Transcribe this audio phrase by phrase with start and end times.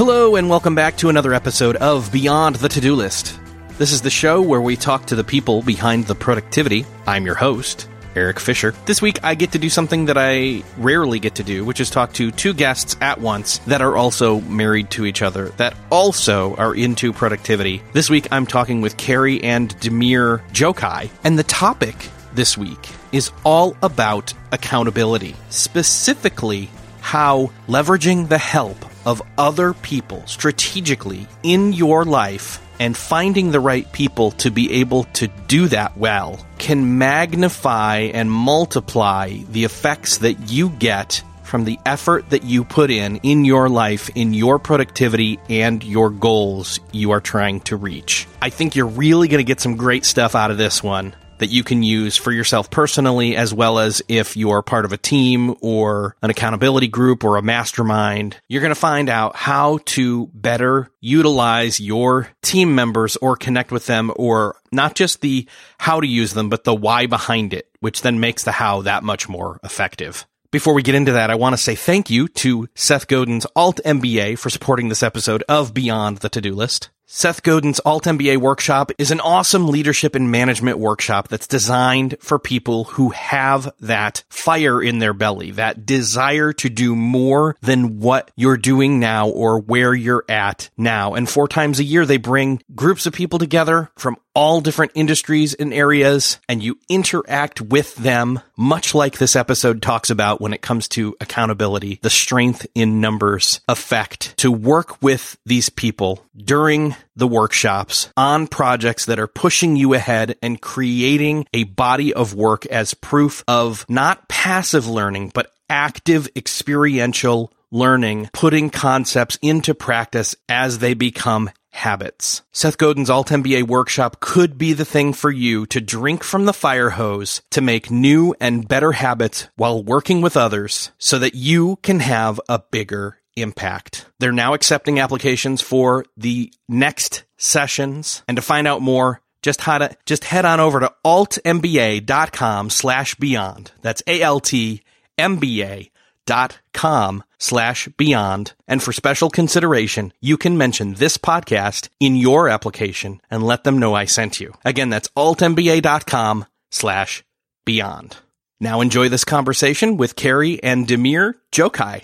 [0.00, 3.38] Hello, and welcome back to another episode of Beyond the To Do List.
[3.76, 6.86] This is the show where we talk to the people behind the productivity.
[7.06, 7.86] I'm your host,
[8.16, 8.72] Erik Fisher.
[8.86, 11.90] This week, I get to do something that I rarely get to do, which is
[11.90, 16.56] talk to two guests at once that are also married to each other, that also
[16.56, 17.82] are into productivity.
[17.92, 21.94] This week, I'm talking with Carrie and Demir Jokai, and the topic
[22.32, 31.26] this week is all about accountability, specifically how leveraging the help of other people strategically
[31.42, 36.44] in your life and finding the right people to be able to do that well
[36.58, 42.92] can magnify and multiply the effects that you get from the effort that you put
[42.92, 48.28] in in your life, in your productivity, and your goals you are trying to reach.
[48.40, 51.50] I think you're really going to get some great stuff out of this one that
[51.50, 55.54] you can use for yourself personally, as well as if you're part of a team
[55.60, 58.36] or an accountability group or a mastermind.
[58.48, 63.86] You're going to find out how to better utilize your team members or connect with
[63.86, 68.02] them or not just the how to use them, but the why behind it, which
[68.02, 70.26] then makes the how that much more effective.
[70.50, 73.80] Before we get into that, I want to say thank you to Seth Godin's Alt
[73.84, 76.90] MBA for supporting this episode of Beyond the To Do List.
[77.12, 82.38] Seth Godin's Alt MBA workshop is an awesome leadership and management workshop that's designed for
[82.38, 88.30] people who have that fire in their belly, that desire to do more than what
[88.36, 91.14] you're doing now or where you're at now.
[91.14, 95.54] And four times a year, they bring groups of people together from all different industries
[95.54, 100.62] and areas and you interact with them, much like this episode talks about when it
[100.62, 107.28] comes to accountability, the strength in numbers effect to work with these people during the
[107.28, 112.94] workshops on projects that are pushing you ahead and creating a body of work as
[112.94, 120.94] proof of not passive learning, but active experiential learning, putting concepts into practice as they
[120.94, 122.42] become habits.
[122.52, 126.52] Seth Godin's Alt MBA workshop could be the thing for you to drink from the
[126.52, 131.76] fire hose to make new and better habits while working with others so that you
[131.82, 134.06] can have a bigger impact.
[134.18, 138.22] They're now accepting applications for the next sessions.
[138.28, 143.14] And to find out more, just how to just head on over to altmba.com slash
[143.14, 143.72] beyond.
[143.80, 145.90] That's A-L-T-M-B-A
[146.26, 148.52] dot com slash beyond.
[148.68, 153.78] And for special consideration, you can mention this podcast in your application and let them
[153.78, 154.54] know I sent you.
[154.64, 157.24] Again, that's altmba.com slash
[157.64, 158.18] beyond.
[158.60, 162.02] Now enjoy this conversation with Carrie and Demir Jokai.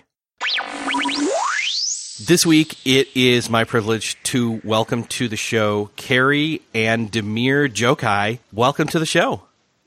[2.26, 8.41] This week, it is my privilege to welcome to the show Carrie and Demir Jokai.
[8.53, 9.42] Welcome to the show.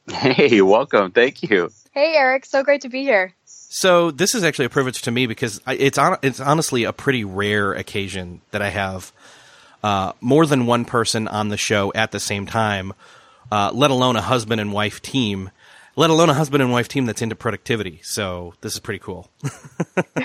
[0.10, 1.12] Hey, welcome.
[1.12, 1.70] Thank you.
[1.92, 2.46] Hey, Erik.
[2.46, 3.34] So great to be here.
[3.44, 7.26] So this is actually a privilege to me because it's on, it's honestly a pretty
[7.26, 9.12] rare occasion that I have
[9.84, 12.94] uh, more than one person on the show at the same time,
[13.52, 15.52] uh, let alone a husband and wife team
[15.96, 18.00] let alone a husband and wife team that's into productivity.
[18.04, 19.30] So this is pretty cool.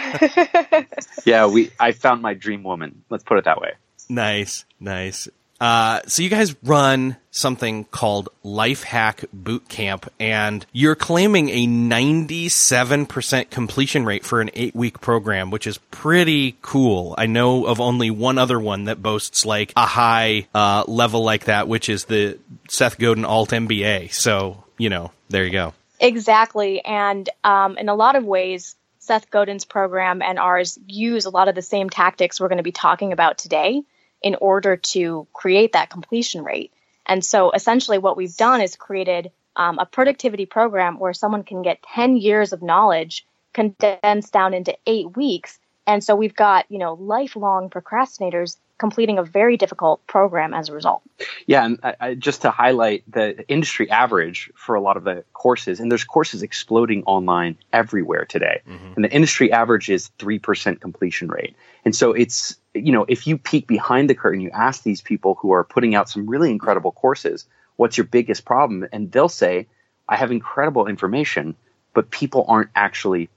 [1.24, 3.02] yeah, we I found my dream woman.
[3.10, 3.72] Let's put it that way.
[4.08, 5.28] Nice, nice.
[5.60, 11.66] Uh, so you guys run something called Life Hack Boot Camp, and you're claiming a
[11.66, 17.14] 97% completion rate for an eight week program, which is pretty cool.
[17.16, 21.44] I know of only one other one that boasts like a high uh, level like
[21.44, 22.38] that, which is the
[22.68, 24.12] Seth Godin Alt MBA.
[24.12, 25.74] So you know, there you go.
[26.00, 31.30] Exactly, and um, in a lot of ways, Seth Godin's program and ours use a
[31.30, 33.82] lot of the same tactics we're going to be talking about today
[34.22, 36.72] in order to create that completion rate.
[37.04, 41.60] And so essentially what we've done is created um, a productivity program where someone can
[41.60, 45.58] get 10 years of knowledge condensed down into eight weeks.
[45.86, 50.72] And so we've got, you know, lifelong procrastinators completing a very difficult program as a
[50.72, 51.02] result.
[51.46, 55.24] Yeah, and I, I, just to highlight the industry average for a lot of the
[55.32, 58.92] courses, and there's courses exploding online everywhere today, mm-hmm.
[58.96, 61.54] and the industry average is three percent completion rate.
[61.84, 65.36] And so it's you know if you peek behind the curtain, you ask these people
[65.36, 69.68] who are putting out some really incredible courses, what's your biggest problem, and they'll say,
[70.08, 71.54] I have incredible information,
[71.94, 73.30] but people aren't actually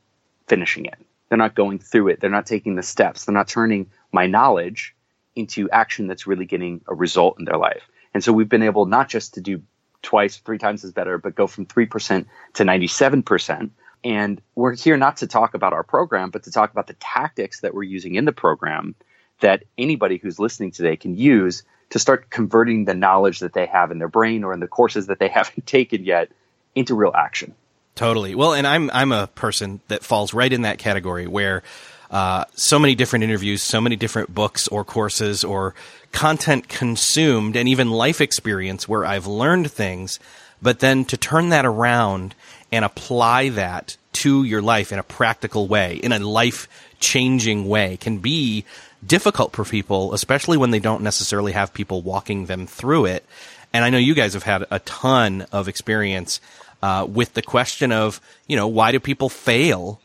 [0.48, 0.95] finishing it.
[1.30, 2.22] They're not going through it.
[2.22, 3.25] They're not taking the steps.
[3.25, 4.95] They're not turning my knowledge
[5.38, 7.84] into action that's really getting a result in their life.
[8.13, 9.62] And so we've been able not just to do
[10.01, 12.25] twice, three times as better, but go from 3%
[12.56, 13.69] to 97%.
[14.04, 17.62] And we're here not to talk about our program, but to talk about the tactics
[17.62, 18.95] that we're using in the program
[19.39, 23.92] that anybody who's listening today can use to start converting the knowledge that they have
[23.92, 26.31] in their brain or in the courses that they haven't taken yet
[26.75, 27.54] into real action.
[27.95, 28.36] Totally.
[28.36, 31.63] Well, and I'm I'm a person that falls right in that category where
[32.09, 35.74] uh, so many different interviews, so many different books or courses or
[36.12, 40.19] content consumed, and even life experience where I've learned things,
[40.62, 42.33] but then to turn that around
[42.71, 46.68] and apply that to your life in a practical way, in a life
[47.00, 48.65] changing way, can be
[49.06, 53.25] difficult for people, especially when they don't necessarily have people walking them through it.
[53.74, 56.42] And I know you guys have had a ton of experience
[56.81, 60.00] uh, with the question of, you know, why do people fail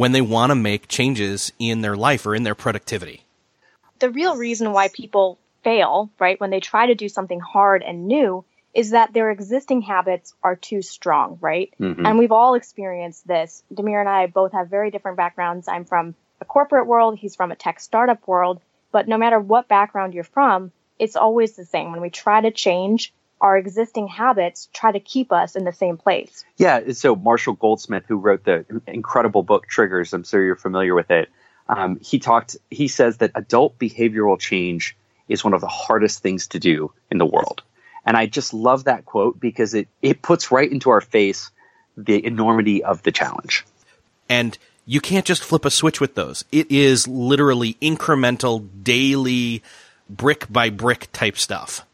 [0.00, 3.22] when they want to make changes in their life or in their productivity?
[3.98, 8.08] The real reason why people fail, right, when they try to do something hard and
[8.08, 8.42] new
[8.72, 11.74] is that their existing habits are too strong, right?
[11.78, 12.06] Mm-hmm.
[12.06, 13.62] And we've all experienced this.
[13.74, 15.68] Demir and I both have very different backgrounds.
[15.68, 18.62] I'm from a corporate world, he's from a tech startup world.
[18.92, 21.92] But no matter what background you're from, it's always the same.
[21.92, 25.96] When we try to change, our existing habits try to keep us in the same
[25.96, 26.44] place.
[26.56, 26.92] Yeah.
[26.92, 31.28] So Marshall Goldsmith, who wrote the incredible book Triggers, I'm sure you're familiar with it.
[31.68, 32.56] Um, he talked.
[32.70, 34.96] He says that adult behavioral change
[35.28, 37.62] is one of the hardest things to do in the world,
[38.04, 41.52] and I just love that quote because it it puts right into our face
[41.96, 43.64] the enormity of the challenge.
[44.28, 46.44] And you can't just flip a switch with those.
[46.50, 49.62] It is literally incremental, daily,
[50.08, 51.86] brick by brick type stuff.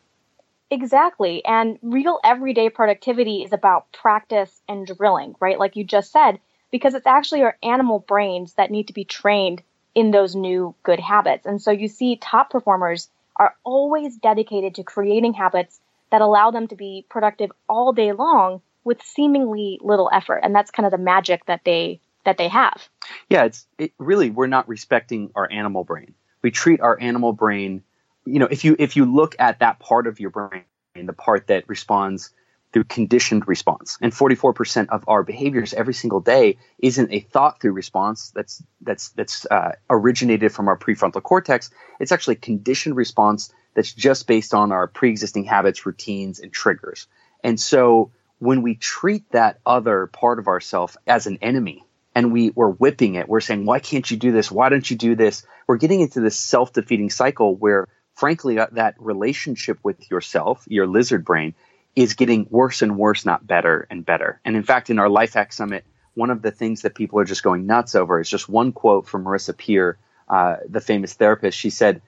[0.70, 1.44] Exactly.
[1.44, 5.58] And real everyday productivity is about practice and drilling, right?
[5.58, 6.40] Like you just said,
[6.72, 9.62] because it's actually our animal brains that need to be trained
[9.94, 11.46] in those new good habits.
[11.46, 15.80] And so you see top performers are always dedicated to creating habits
[16.10, 20.40] that allow them to be productive all day long with seemingly little effort.
[20.42, 22.88] And that's kind of the magic that they that they have.
[23.30, 26.14] Yeah, it's it really we're not respecting our animal brain.
[26.42, 27.82] We treat our animal brain
[28.26, 30.64] you know, if you if you look at that part of your brain,
[30.94, 32.30] the part that responds
[32.72, 37.72] through conditioned response, and 44% of our behaviors every single day isn't a thought through
[37.72, 41.70] response that's that's that's uh, originated from our prefrontal cortex.
[42.00, 47.06] It's actually a conditioned response that's just based on our pre-existing habits, routines, and triggers.
[47.44, 51.84] And so when we treat that other part of ourself as an enemy
[52.14, 54.50] and we, we're whipping it, we're saying, why can't you do this?
[54.50, 55.46] Why don't you do this?
[55.66, 57.86] We're getting into this self-defeating cycle where
[58.16, 61.54] frankly, uh, that relationship with yourself, your lizard brain,
[61.94, 64.40] is getting worse and worse, not better and better.
[64.44, 65.84] And in fact, in our Life Hack Summit,
[66.14, 69.06] one of the things that people are just going nuts over is just one quote
[69.06, 69.98] from Marissa Peer,
[70.28, 71.56] uh, the famous therapist.
[71.56, 72.02] She said,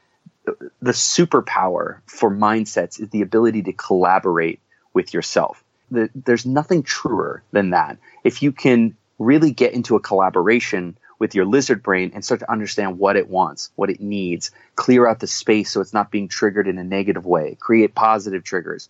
[0.45, 4.61] The superpower for mindsets is the ability to collaborate
[4.95, 5.63] with yourself.
[5.91, 7.99] The, there's nothing truer than that.
[8.25, 12.51] If you can really get into a collaboration with your lizard brain and start to
[12.51, 16.29] understand what it wants, what it needs, clear out the space so it's not being
[16.29, 18.89] triggered in a negative way, create positive triggers.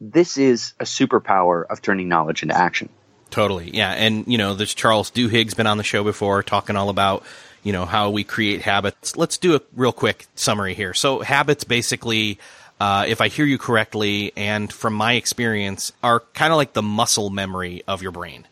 [0.00, 2.88] This is a superpower of turning knowledge into action.
[3.30, 3.70] Totally.
[3.74, 3.92] Yeah.
[3.92, 7.24] And, you know, there's Charles Duhigg's been on the show before talking all about,
[7.62, 9.16] you know, how we create habits.
[9.16, 10.94] Let's do a real quick summary here.
[10.94, 12.38] So habits basically,
[12.80, 16.82] uh, if I hear you correctly, and from my experience, are kind of like the
[16.82, 18.46] muscle memory of your brain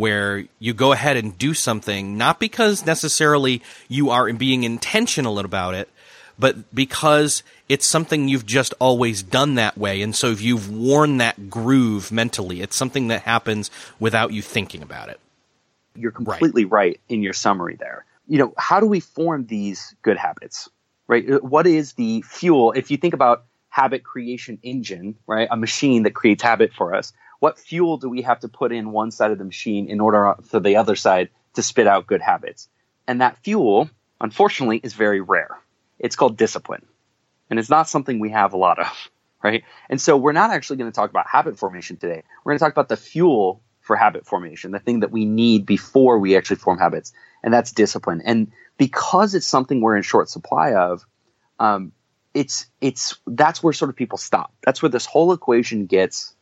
[0.00, 5.74] where you go ahead and do something, not because necessarily you are being intentional about
[5.74, 5.90] it,
[6.38, 10.00] but because it's something you've just always done that way.
[10.00, 12.62] And so if you've worn that groove mentally.
[12.62, 15.20] It's something that happens without you thinking about it.
[15.94, 18.06] You're completely right, right in your summary there.
[18.26, 20.70] You know, how do we form these good habits?
[21.08, 21.30] Right?
[21.30, 22.72] Uh, what is the fuel?
[22.72, 25.48] If you think about habit creation engine, right?
[25.50, 28.92] A machine that creates habit for us what fuel do we have to put in
[28.92, 32.20] one side of the machine in order for the other side to spit out good
[32.20, 32.68] habits?
[33.08, 35.58] And that fuel, unfortunately, is very rare.
[35.98, 36.86] It's called discipline.
[37.48, 39.10] And it's not something we have a lot of,
[39.42, 39.64] right?
[39.88, 42.22] And so we're not actually going to talk about habit formation today.
[42.44, 45.66] We're going to talk about the fuel for habit formation, the thing that we need
[45.66, 47.12] before we actually form habits.
[47.42, 48.20] And that's discipline.
[48.24, 51.04] And because it's something we're in short supply of,
[51.58, 51.92] um,
[52.32, 54.52] it's it's that's where sort of people stop.
[54.62, 56.36] That's where this whole equation gets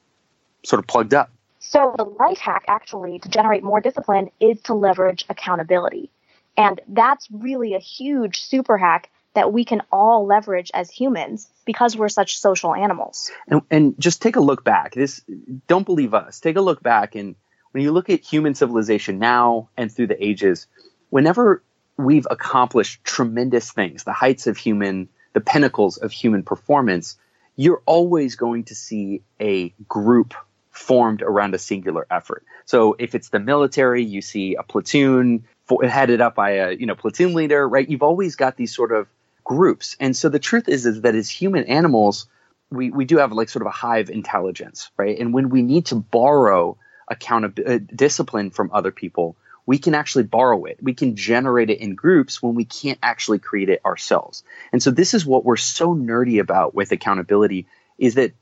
[0.65, 1.31] sort of plugged up.
[1.61, 6.11] So the life hack actually to generate more discipline is to leverage accountability.
[6.57, 11.97] And that's really a huge super hack that we can all leverage as humans because
[11.97, 13.31] we're such social animals.
[13.47, 14.95] And, and just take a look back.
[14.95, 15.23] This
[15.67, 16.41] don't believe us.
[16.41, 17.37] Take a look back and
[17.73, 20.67] when you look at human civilization now and through the ages,
[21.11, 21.63] whenever
[21.97, 27.17] we've accomplished tremendous things, the heights of human, the pinnacles of human performance,
[27.57, 30.35] you're always going to see a group
[30.79, 32.45] formed around a singular effort.
[32.65, 36.87] So if it's the military, you see a platoon for, headed up by a you
[36.87, 37.89] know platoon leader, right?
[37.89, 39.09] You've always got these sort of
[39.45, 42.27] groups, and so the truth is is that as human animals,
[42.71, 45.19] we we do have like sort of a hive intelligence, right?
[45.19, 50.25] And when we need to borrow accountability, uh, discipline from other people, we can actually
[50.25, 50.79] borrow it.
[50.81, 54.45] We can generate it in groups when we can't actually create it ourselves.
[54.73, 57.67] And so this is what we're so nerdy about with accountability
[57.99, 58.33] is that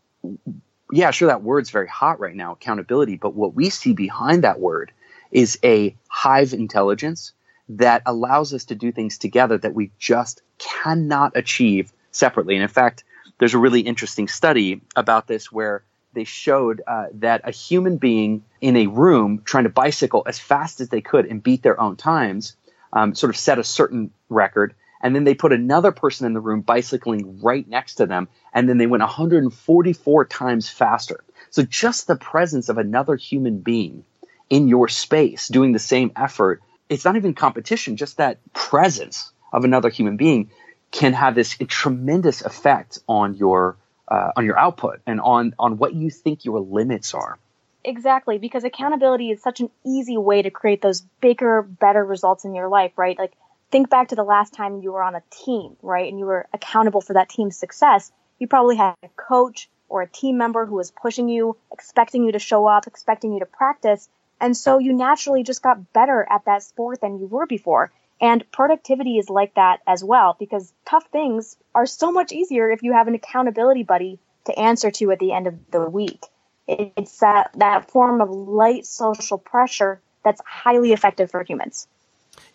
[0.90, 3.16] yeah, sure, that word's very hot right now, accountability.
[3.16, 4.92] But what we see behind that word
[5.30, 7.32] is a hive intelligence
[7.68, 12.54] that allows us to do things together that we just cannot achieve separately.
[12.54, 13.04] And in fact,
[13.38, 15.82] there's a really interesting study about this where
[16.14, 20.80] they showed uh, that a human being in a room trying to bicycle as fast
[20.80, 22.56] as they could and beat their own times
[22.92, 24.74] um, sort of set a certain record
[25.06, 28.68] and then they put another person in the room bicycling right next to them, and
[28.68, 31.22] then they went 144 times faster.
[31.50, 34.04] So just the presence of another human being
[34.50, 39.62] in your space doing the same effort, it's not even competition, just that presence of
[39.62, 40.50] another human being
[40.90, 43.76] can have this tremendous effect on your
[44.08, 47.38] uh, on your output and on on what you think your limits are.
[47.84, 52.56] Exactly, because accountability is such an easy way to create those bigger, better results in
[52.56, 53.16] your life, right?
[53.16, 53.34] Like
[53.70, 56.08] think back to the last time you were on a team, right?
[56.08, 58.12] And you were accountable for that team's success.
[58.38, 62.32] You probably had a coach or a team member who was pushing you, expecting you
[62.32, 64.08] to show up, expecting you to practice.
[64.40, 67.92] And so you naturally just got better at that sport than you were before.
[68.20, 72.82] And productivity is like that as well because tough things are so much easier if
[72.82, 76.24] you have an accountability buddy to answer to at the end of the week.
[76.66, 81.86] It's that, that form of light social pressure that's highly effective for humans.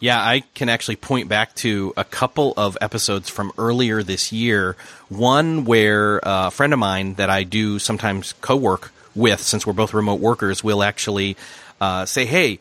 [0.01, 4.75] Yeah, I can actually point back to a couple of episodes from earlier this year.
[5.09, 9.73] One where a friend of mine that I do sometimes co work with, since we're
[9.73, 11.37] both remote workers, will actually
[11.79, 12.57] uh, say, Hey,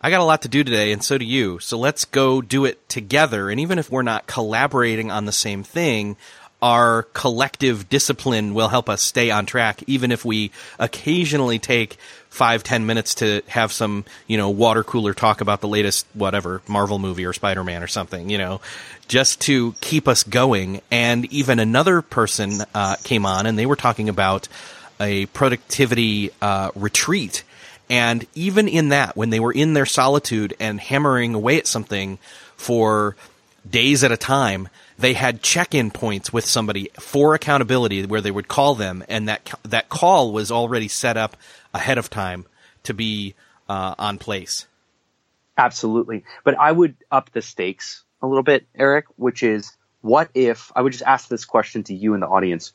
[0.00, 1.58] I got a lot to do today, and so do you.
[1.58, 3.50] So let's go do it together.
[3.50, 6.16] And even if we're not collaborating on the same thing,
[6.60, 11.96] our collective discipline will help us stay on track, even if we occasionally take
[12.30, 16.60] five, ten minutes to have some, you know, water cooler talk about the latest whatever
[16.66, 18.60] Marvel movie or Spider Man or something, you know,
[19.06, 20.80] just to keep us going.
[20.90, 24.48] And even another person uh, came on and they were talking about
[25.00, 27.44] a productivity uh, retreat.
[27.88, 32.18] And even in that, when they were in their solitude and hammering away at something
[32.56, 33.16] for
[33.68, 38.48] days at a time, they had check-in points with somebody for accountability where they would
[38.48, 41.36] call them and that that call was already set up
[41.72, 42.44] ahead of time
[42.82, 43.34] to be
[43.68, 44.66] uh, on place.
[45.56, 46.24] Absolutely.
[46.44, 50.82] But i would up the stakes a little bit erik which is what if i
[50.82, 52.72] would just ask this question to you in the audience.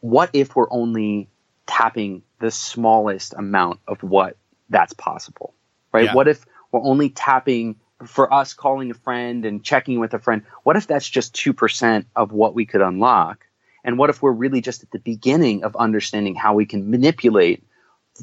[0.00, 1.28] What if we're only
[1.66, 4.36] tapping the smallest amount of what
[4.68, 5.54] that's possible
[5.92, 6.06] right?
[6.06, 6.14] Yeah.
[6.14, 7.76] what if we're only tapping
[8.06, 12.04] for us calling a friend and checking with a friend, what if that's just 2%
[12.16, 13.46] of what we could unlock?
[13.84, 17.64] And what if we're really just at the beginning of understanding how we can manipulate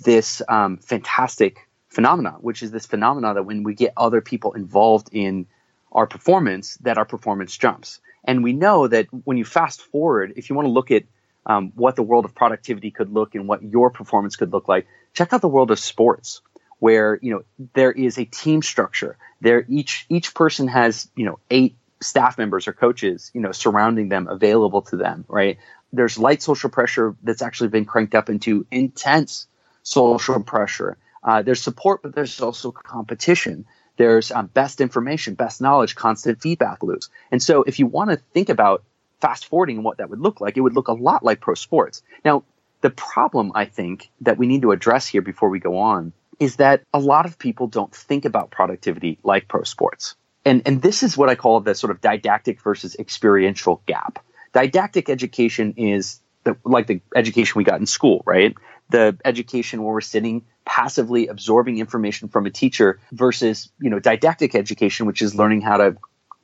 [0.03, 5.09] this um, fantastic phenomena, which is this phenomena that when we get other people involved
[5.11, 5.47] in
[5.91, 7.99] our performance, that our performance jumps.
[8.23, 11.03] And we know that when you fast forward, if you want to look at
[11.45, 14.85] um, what the world of productivity could look and what your performance could look like,
[15.13, 16.41] check out the world of sports
[16.79, 19.17] where you know there is a team structure.
[19.41, 24.09] There each each person has you know eight staff members or coaches you know surrounding
[24.09, 25.25] them, available to them.
[25.27, 25.57] Right?
[25.93, 29.47] There's light social pressure that's actually been cranked up into intense
[29.83, 30.97] social pressure.
[31.23, 33.65] Uh, there's support, but there's also competition.
[33.97, 37.09] There's um, best information, best knowledge, constant feedback loops.
[37.31, 38.83] And so, if you want to think about
[39.19, 41.55] fast forwarding and what that would look like, it would look a lot like pro
[41.55, 42.03] sports.
[42.23, 42.43] Now,
[42.81, 46.57] the problem I think that we need to address here before we go on is
[46.57, 50.15] that a lot of people don't think about productivity like pro sports.
[50.45, 54.23] And, and this is what I call the sort of didactic versus experiential gap.
[54.53, 58.55] Didactic education is the, like the education we got in school, right?
[58.89, 64.55] The education where we're sitting passively absorbing information from a teacher versus, you know, didactic
[64.55, 65.97] education, which is learning how to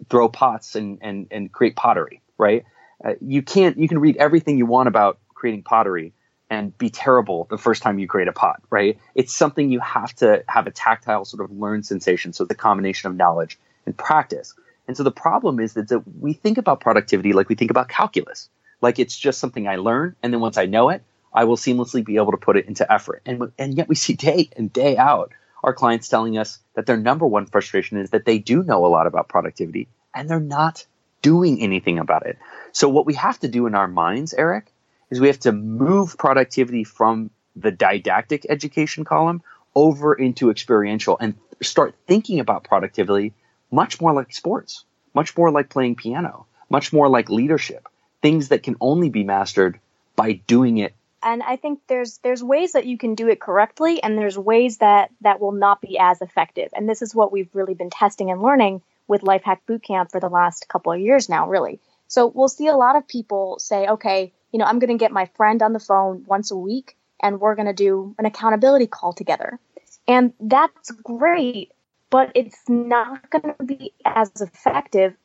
[0.09, 2.65] throw pots and, and, and create pottery, right?
[3.03, 3.77] Uh, you can't.
[3.77, 6.13] You can read everything you want about creating pottery
[6.53, 8.99] and be terrible the first time you create a pot, right?
[9.15, 12.31] It's something you have to have a tactile sort of learned sensation.
[12.31, 13.57] So a combination of knowledge
[13.87, 14.53] and practice.
[14.87, 18.49] And so the problem is that, we think about productivity like we think about calculus,
[18.81, 21.01] like it's just something I learn, and then once I know it,
[21.33, 23.23] I will seamlessly be able to put it into effort.
[23.25, 25.31] And and yet we see day in day out
[25.63, 28.91] our clients telling us that their number one frustration is that they do know a
[28.95, 30.85] lot about productivity and they're not
[31.21, 32.37] doing anything about it.
[32.73, 34.72] So what we have to do in our minds, Erik,
[35.13, 39.41] is we have to move productivity from the didactic education column
[39.75, 43.33] over into experiential and start thinking about productivity
[43.71, 47.87] much more like sports, much more like playing piano, much more like leadership,
[48.21, 49.79] things that can only be mastered
[50.15, 50.93] by doing it
[51.23, 54.79] and I think there's there's ways that you can do it correctly and there's ways
[54.79, 56.69] that that will not be as effective.
[56.73, 60.19] And this is what we've really been testing and learning with Life Hack Bootcamp for
[60.19, 61.79] the last couple of years now, really.
[62.07, 65.11] So we'll see a lot of people say, okay, you know, I'm going to get
[65.11, 68.87] my friend on the phone once a week and we're going to do an accountability
[68.87, 69.59] call together.
[70.07, 71.71] And that's great,
[72.09, 75.15] but it's not going to be as effective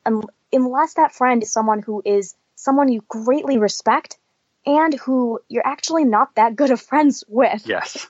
[0.51, 4.17] unless that friend is someone who is someone you greatly respect
[4.65, 7.65] and who you're actually not that good of friends with.
[7.65, 8.07] Yes.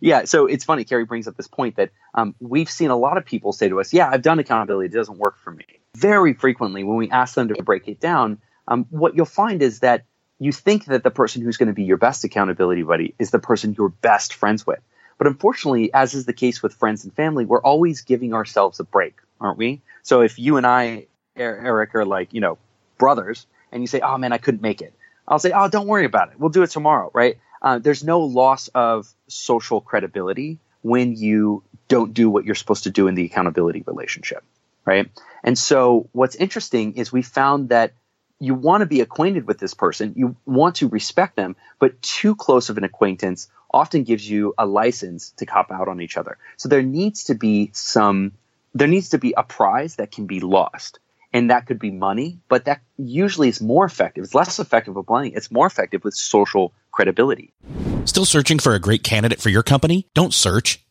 [0.00, 0.84] Yeah, so it's funny.
[0.84, 3.78] Carrie brings up this point that um, we've seen a lot of people say to
[3.78, 7.34] us, "Yeah, I've done accountability; it doesn't work for me." Very frequently, when we ask
[7.34, 10.06] them to break it down, um, what you'll find is that
[10.44, 13.38] you think that the person who's going to be your best accountability buddy is the
[13.38, 14.80] person you're best friends with.
[15.18, 18.84] But unfortunately, as is the case with friends and family, we're always giving ourselves a
[18.84, 19.82] break, aren't we?
[20.02, 21.06] So if you and I,
[21.36, 22.58] Erik, are like you know
[22.98, 24.94] brothers, and you say, "Oh man, I couldn't make it,"
[25.26, 26.38] I'll say, oh, don't worry about it.
[26.38, 27.38] We'll do it tomorrow, right?
[27.60, 32.90] Uh, there's no loss of social credibility when you don't do what you're supposed to
[32.90, 34.42] do in the accountability relationship,
[34.84, 35.08] right?
[35.44, 37.92] And so what's interesting is we found that
[38.42, 42.34] you want to be acquainted with this person, you want to respect them, but too
[42.34, 46.36] close of an acquaintance often gives you a license to cop out on each other.
[46.56, 48.32] So there needs to be some,
[48.74, 50.98] there needs to be a prize that can be lost
[51.32, 54.24] and that could be money, but that usually is more effective.
[54.24, 55.28] It's less effective with money.
[55.28, 57.52] It's more effective with social credibility.
[58.04, 60.08] Still searching for a great candidate for your company?
[60.14, 60.84] Don't search,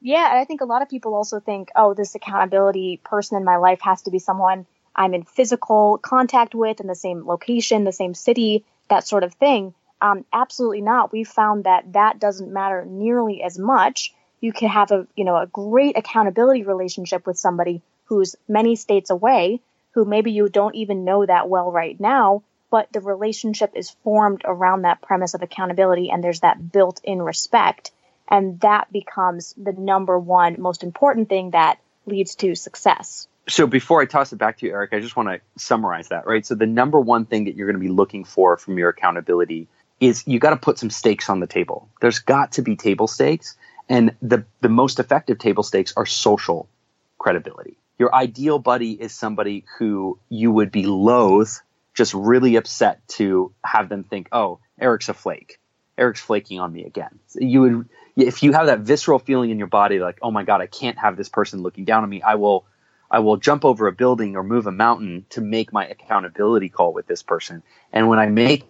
[0.00, 3.44] Yeah, and I think a lot of people also think, oh, this accountability person in
[3.44, 7.84] my life has to be someone I'm in physical contact with in the same location,
[7.84, 9.74] the same city, that sort of thing.
[10.00, 11.12] Um, absolutely not.
[11.12, 14.12] We found that that doesn't matter nearly as much.
[14.40, 19.10] You can have a, you know, a great accountability relationship with somebody who's many states
[19.10, 19.60] away,
[19.92, 24.42] who maybe you don't even know that well right now, but the relationship is formed
[24.44, 27.90] around that premise of accountability and there's that built in respect.
[28.28, 33.26] And that becomes the number one most important thing that leads to success.
[33.48, 36.26] So before I toss it back to you, Erik, I just want to summarize that,
[36.26, 36.44] right?
[36.44, 39.68] So the number one thing that you're going to be looking for from your accountability
[40.00, 41.88] is you got to put some stakes on the table.
[42.00, 43.56] There's got to be table stakes.
[43.88, 46.68] And the, the most effective table stakes are social
[47.16, 47.78] credibility.
[47.98, 51.62] Your ideal buddy is somebody who you would be loath,
[51.94, 55.58] just really upset to have them think, oh, Erik's a flake.
[55.96, 57.18] Erik's flaking on me again.
[57.34, 60.60] You would, if you have that visceral feeling in your body, like, oh my God,
[60.60, 62.20] I can't have this person looking down on me.
[62.20, 62.66] I will,
[63.10, 66.92] I will jump over a building or move a mountain to make my accountability call
[66.92, 67.62] with this person.
[67.92, 68.64] And when I make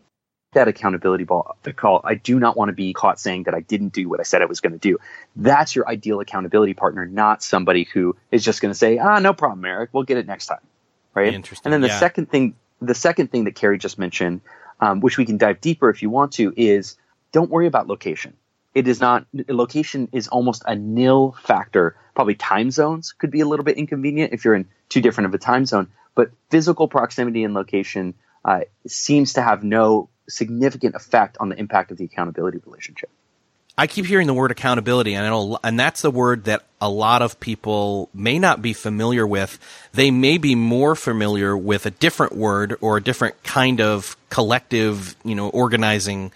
[0.53, 3.61] that accountability ball, the call, I do not want to be caught saying that I
[3.61, 4.99] didn't do what I said I was going to do.
[5.35, 9.33] That's your ideal accountability partner, not somebody who is just going to say, ah, no
[9.33, 10.61] problem, Erik, we'll get it next time.
[11.15, 11.33] Right.
[11.33, 11.67] Interesting.
[11.67, 11.99] And then the yeah.
[11.99, 14.43] second thing, the second thing that Carrie just mentioned,
[14.79, 16.97] um, which we can dive deeper if you want to, is
[17.33, 18.35] don't worry about location.
[18.79, 21.97] It is not location is almost a nil factor.
[22.15, 25.35] Probably time zones could be a little bit inconvenient if you're in too different of
[25.35, 28.15] a time zone, but physical proximity and location
[28.45, 33.11] uh, seems to have no significant effect on the impact of the accountability relationship.
[33.77, 37.41] I keep hearing the word accountability, and and that's the word that a lot of
[37.41, 39.59] people may not be familiar with.
[39.93, 45.17] They may be more familiar with a different word or a different kind of collective,
[45.25, 46.31] you know, organizing,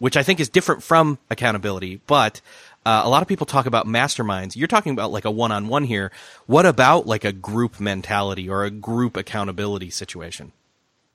[0.00, 2.00] which I think is different from accountability.
[2.08, 2.40] But
[2.84, 4.56] uh, a lot of people talk about masterminds.
[4.56, 6.10] You're talking about like a one-on-one here.
[6.46, 10.52] What about like a group mentality or a group accountability situation?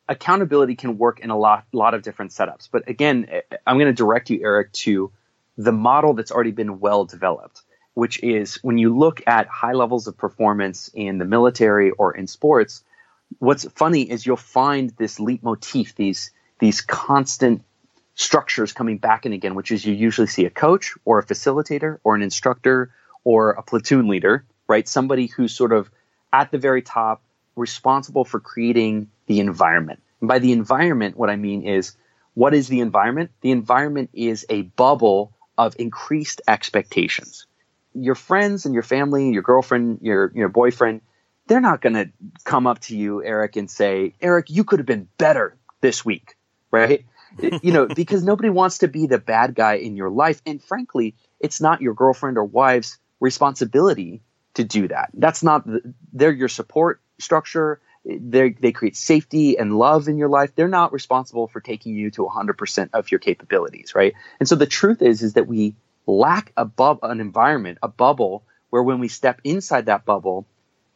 [0.08, 2.69] accountability can work in a lot, lot of different setups.
[2.71, 3.28] But again,
[3.65, 5.12] I'm going to direct you, Erik, to
[5.58, 7.62] the model that's already been well developed,
[7.93, 12.28] which is when you look at high levels of performance in the military or in
[12.28, 12.84] sports,
[13.39, 17.63] what's funny is you'll find this leitmotif, these, these constant
[18.15, 21.99] structures coming back and again, which is you usually see a coach or a facilitator
[22.04, 22.91] or an instructor
[23.23, 24.88] or a platoon leader, right?
[24.88, 25.91] Somebody who's sort of
[26.32, 27.21] at the very top,
[27.56, 30.01] responsible for creating the environment.
[30.19, 31.95] And by the environment, what I mean is
[32.34, 33.32] what is the environment?
[33.41, 37.47] The environment is a bubble of increased expectations.
[37.93, 41.01] Your friends and your family, your girlfriend, your your boyfriend,
[41.47, 42.12] they're not going to
[42.43, 46.36] come up to you, Erik, and say, "Erik, you could have been better this week."
[46.71, 47.06] Right?
[47.41, 51.15] You know, because nobody wants to be the bad guy in your life, and frankly,
[51.39, 54.21] it's not your girlfriend or wife's responsibility
[54.56, 55.10] to do that.
[55.13, 57.82] That's not the, they're your support structure.
[58.06, 60.56] They they create safety and love in your life.
[60.56, 64.13] They're not responsible for taking you to 100% of your capabilities, right?
[64.39, 68.84] And so the truth is is that we lack above an environment, a bubble where
[68.84, 70.45] when we step inside that bubble,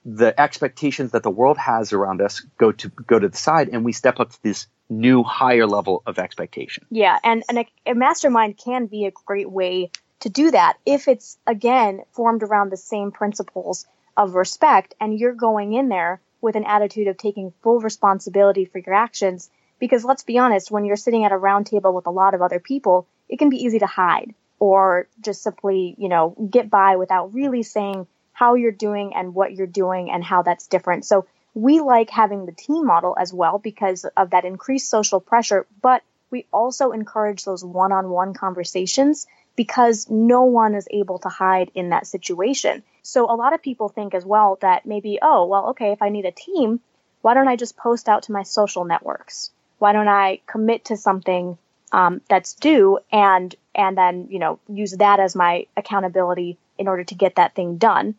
[0.05, 3.83] the expectations that the world has around us go to go to the side and
[3.83, 6.85] we step up to this new higher level of expectation.
[6.89, 11.07] Yeah, and, and a, a mastermind can be a great way to do that if
[11.07, 13.85] it's again formed around the same principles
[14.17, 18.79] of respect and you're going in there with an attitude of taking full responsibility for
[18.79, 19.49] your actions.
[19.79, 22.41] Because let's be honest, when you're sitting at a round table with a lot of
[22.41, 26.97] other people, it can be easy to hide or just simply, you know, get by
[26.97, 28.07] without really saying
[28.39, 31.03] how you're doing and what you're doing and how that's different.
[31.03, 35.67] So we like having the team model as well because of that increased social pressure,
[35.81, 41.89] but we also encourage those one-on-one conversations because no one is able to hide in
[41.89, 42.81] that situation.
[43.01, 46.07] So a lot of people think as well that maybe, oh, well, okay, if I
[46.07, 46.79] need a team,
[47.21, 49.51] why don't I just post out to my social networks?
[49.79, 51.57] Why don't I commit to something
[51.91, 57.03] um, that's due and and then you know use that as my accountability in order
[57.03, 58.15] to get that thing done?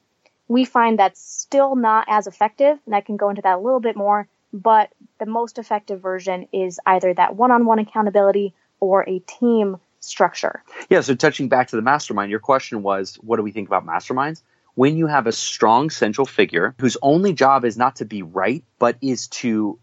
[0.50, 3.78] We find that's still not as effective, and I can go into that a little
[3.78, 4.26] bit more.
[4.52, 10.64] But the most effective version is either that one-on-one accountability or a team structure.
[10.88, 13.86] Yeah, so touching back to the mastermind, your question was what do we think about
[13.86, 14.42] masterminds?
[14.74, 18.64] When you have a strong central figure whose only job is not to be right,
[18.80, 19.78] but is to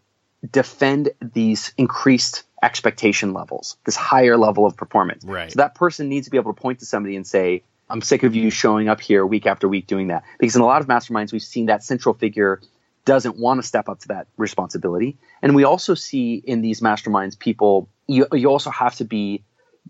[0.52, 5.24] defend these increased expectation levels, this higher level of performance.
[5.24, 5.50] Right.
[5.50, 8.24] So that person needs to be able to point to somebody and say, I'm sick
[8.24, 10.24] of you showing up here week after week doing that.
[10.40, 12.62] Because in a lot of masterminds, we've seen that central figure
[13.06, 15.18] doesn't want to step up to that responsibility.
[15.42, 19.44] And we also see in these masterminds people, you, you also have to be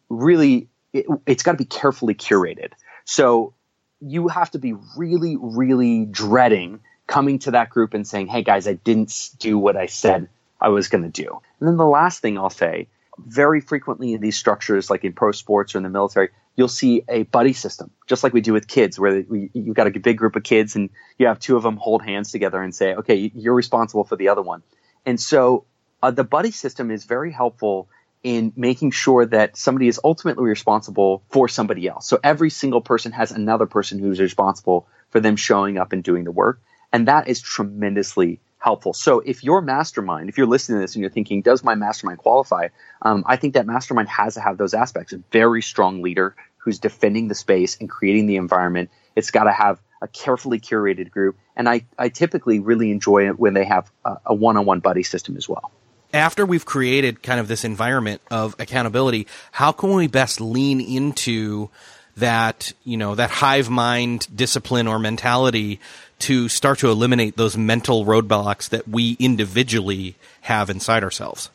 [0.09, 2.71] really it, it's got to be carefully curated.
[3.05, 3.53] So
[3.99, 8.67] you have to be really, really dreading coming to that group and saying, "Hey guys,
[8.67, 10.29] I didn't do what I said
[10.61, 14.21] I was going to do." And then the last thing I'll say, very frequently in
[14.21, 17.91] these structures, like in pro sports or in the military, you'll see a buddy system,
[18.07, 20.75] just like we do with kids, where we, you've got a big group of kids
[20.75, 24.17] and you have two of them hold hands together and say, "Okay, you're responsible for
[24.17, 24.63] the other one."
[25.05, 25.65] And so
[26.03, 27.87] uh, the buddy system is very helpful
[28.23, 32.07] in making sure that somebody is ultimately responsible for somebody else.
[32.07, 36.23] So every single person has another person who's responsible for them showing up and doing
[36.23, 36.59] the work.
[36.91, 38.93] And that is tremendously helpful.
[38.93, 42.19] So if your mastermind, if you're listening to this and you're thinking, does my mastermind
[42.19, 42.69] qualify?
[43.01, 45.13] Um, I think that mastermind has to have those aspects.
[45.13, 46.35] A very strong leader
[46.67, 48.89] who's defending the space and creating the environment.
[49.15, 51.37] It's got to have a carefully curated group.
[51.55, 55.37] And I, I typically really enjoy it when they have a, a one-on-one buddy system
[55.37, 55.71] as well
[56.13, 61.69] after we've created kind of this environment of accountability, how can we best lean into
[62.15, 65.81] that, you know, that hive mind discipline or mentality
[66.19, 71.49] to start to eliminate those mental roadblocks that we individually have inside ourselves?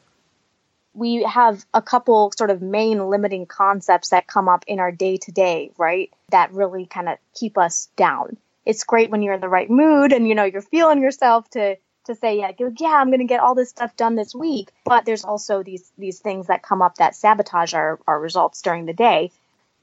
[0.94, 5.16] We have a couple sort of main limiting concepts that come up in our day
[5.16, 6.12] to day, right?
[6.31, 8.37] That really kind of keep us down.
[8.66, 11.76] It's great when you're in the right mood and, you know, you're feeling yourself to
[12.07, 14.72] to say, yeah, yeah, I'm going to get all this stuff done this week.
[14.85, 18.87] But there's also these these things that come up that sabotage our, our results during
[18.87, 19.31] the day.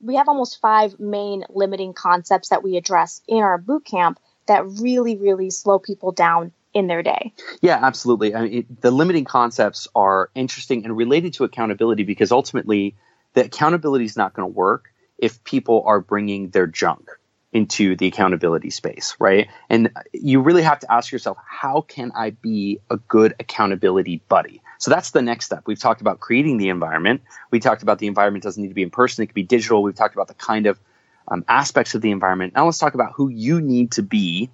[0.02, 4.66] We have almost five main limiting concepts that we address in our boot camp that
[4.66, 7.34] really, really slow people down in their day.
[7.62, 8.36] Yeah, absolutely.
[8.36, 12.96] I mean, it, the limiting concepts are interesting and related to accountability because ultimately
[13.34, 17.10] the accountability is not going to work if people are bringing their junk
[17.52, 19.48] into the accountability space, right?
[19.70, 24.62] And you really have to ask yourself, how can I be a good accountability buddy?
[24.78, 25.64] So that's the next step.
[25.66, 27.22] We've talked about creating the environment.
[27.50, 29.82] We talked about the environment doesn't need to be in person, it could be digital.
[29.82, 30.80] We've talked about the kind of
[31.28, 32.54] um, aspects of the environment.
[32.56, 34.52] Now let's talk about who you need to be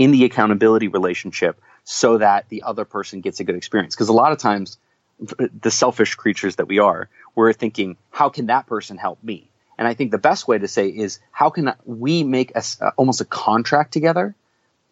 [0.00, 3.94] in the accountability relationship so that the other person gets a good experience.
[3.94, 4.78] Because a lot of times,
[5.60, 9.50] the selfish creatures that we are, we're thinking, how can that person help me?
[9.76, 12.62] And I think the best way to say is how can we make a,
[12.96, 14.34] almost a contract together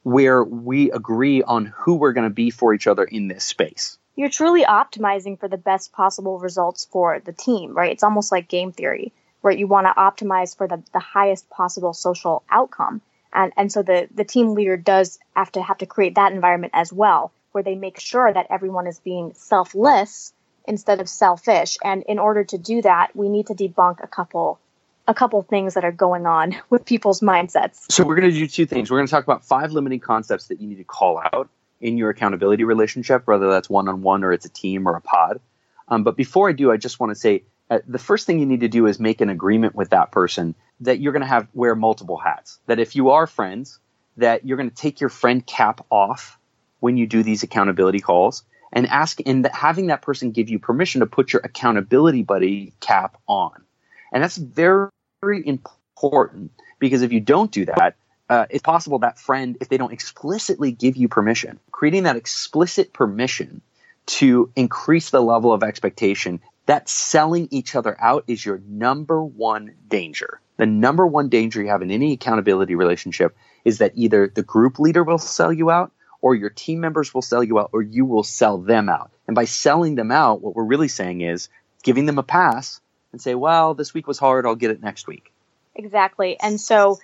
[0.02, 3.96] where we agree on who we're going to be for each other in this space.
[4.14, 7.92] You're truly optimizing for the best possible results for the team, right?
[7.92, 11.94] It's almost like game theory, where you want to optimize for the, the highest possible
[11.94, 13.00] social outcome.
[13.32, 16.72] And, and so the, the team leader does have to have to create that environment
[16.74, 20.32] as well, where they make sure that everyone is being selfless
[20.66, 21.78] instead of selfish.
[21.82, 24.58] And in order to do that, we need to debunk a couple
[25.06, 27.90] a couple things that are going on with people's mindsets.
[27.90, 28.90] So we're going to do two things.
[28.90, 31.48] We're going to talk about five limiting concepts that you need to call out
[31.80, 35.00] in your accountability relationship, whether that's one on one or it's a team or a
[35.00, 35.40] pod.
[35.88, 38.46] Um, but before I do, I just want to say uh, the first thing you
[38.46, 41.48] need to do is make an agreement with that person that you're going to have
[41.54, 42.58] wear multiple hats.
[42.66, 43.78] That if you are friends,
[44.16, 46.38] that you're going to take your friend cap off
[46.80, 51.00] when you do these accountability calls and ask and having that person give you permission
[51.00, 53.64] to put your accountability buddy cap on.
[54.12, 57.96] And that's very very important because if you don't do that,
[58.28, 62.92] uh, it's possible that friend, if they don't explicitly give you permission, creating that explicit
[62.92, 63.62] permission
[64.06, 69.74] to increase the level of expectation, that selling each other out is your number one
[69.88, 70.40] danger.
[70.58, 74.78] The number one danger you have in any accountability relationship is that either the group
[74.78, 78.04] leader will sell you out or your team members will sell you out or you
[78.04, 79.10] will sell them out.
[79.26, 81.48] And by selling them out, what we're really saying is
[81.82, 82.80] giving them a pass
[83.12, 84.46] and say, well, this week was hard.
[84.46, 85.32] I'll get it next week.
[85.74, 86.38] Exactly.
[86.40, 86.98] And so,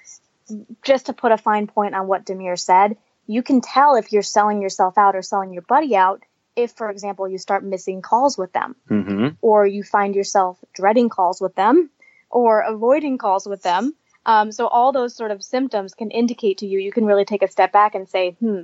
[0.83, 4.23] just to put a fine point on what Demir said, you can tell if you're
[4.23, 6.23] selling yourself out or selling your buddy out
[6.57, 9.29] if, for example, you start missing calls with them, mm-hmm.
[9.41, 11.91] or you find yourself dreading calls with them,
[12.35, 13.95] or avoiding calls with them.
[14.27, 16.81] Um, so all those sort of symptoms can indicate to you.
[16.81, 18.63] You can really take a step back and say, hmm,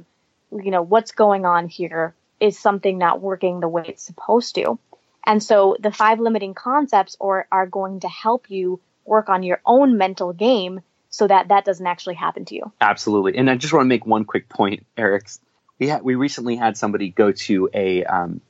[0.50, 2.14] you know, what's going on here?
[2.40, 4.78] Is something not working the way it's supposed to?
[5.24, 9.60] And so the five limiting concepts are, are going to help you work on your
[9.64, 10.80] own mental game
[11.10, 12.72] so that that doesn't actually happen to you.
[12.80, 13.36] Absolutely.
[13.36, 15.28] And I just want to make one quick point, Erik.
[15.78, 18.40] We we recently had somebody go to a, um,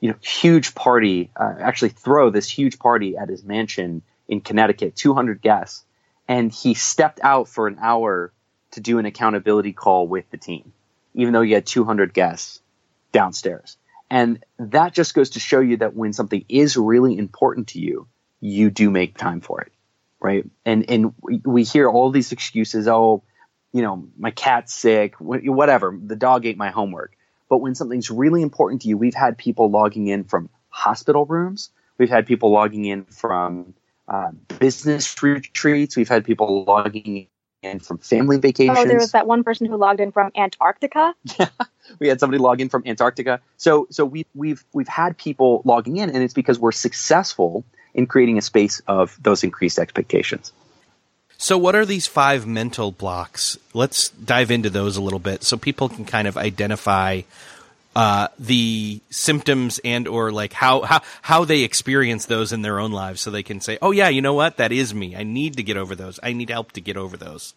[0.00, 4.02] you know, huge party, uh, actually throw this huge party at his mansion
[4.32, 5.84] in Connecticut, 200 guests.
[6.26, 8.32] And he stepped out for an hour
[8.70, 10.72] to do an accountability call with the team,
[11.12, 12.62] even though he had 200 guests
[13.12, 13.76] downstairs.
[14.08, 18.08] And that just goes to show you that when something is really important to you,
[18.40, 19.72] you do make time for it.
[20.18, 20.48] Right.
[20.64, 22.88] And, and we hear all these excuses.
[22.88, 23.22] Oh,
[23.70, 25.98] you know, my cat's sick, whatever.
[26.02, 27.18] The dog ate my homework.
[27.50, 31.68] But when something's really important to you, we've had people logging in from hospital rooms.
[31.98, 33.74] We've had people logging in from
[34.12, 35.96] uh, business retreats.
[35.96, 37.28] We've had people logging
[37.62, 38.78] in from family vacations.
[38.78, 41.14] Oh, there was that one person who logged in from Antarctica.
[41.98, 43.40] we had somebody log in from Antarctica.
[43.56, 48.06] So so we we've we've had people logging in, and it's because we're successful in
[48.06, 50.52] creating a space of those increased expectations.
[51.38, 53.58] So, what are these five mental blocks?
[53.74, 57.22] Let's dive into those a little bit so people can kind of identify
[57.94, 62.92] uh, the symptoms and or like how, how how they experience those in their own
[62.92, 64.56] lives, so they can say, "Oh yeah, you know what?
[64.56, 65.16] That is me.
[65.16, 66.18] I need to get over those.
[66.22, 67.54] I need help to get over those."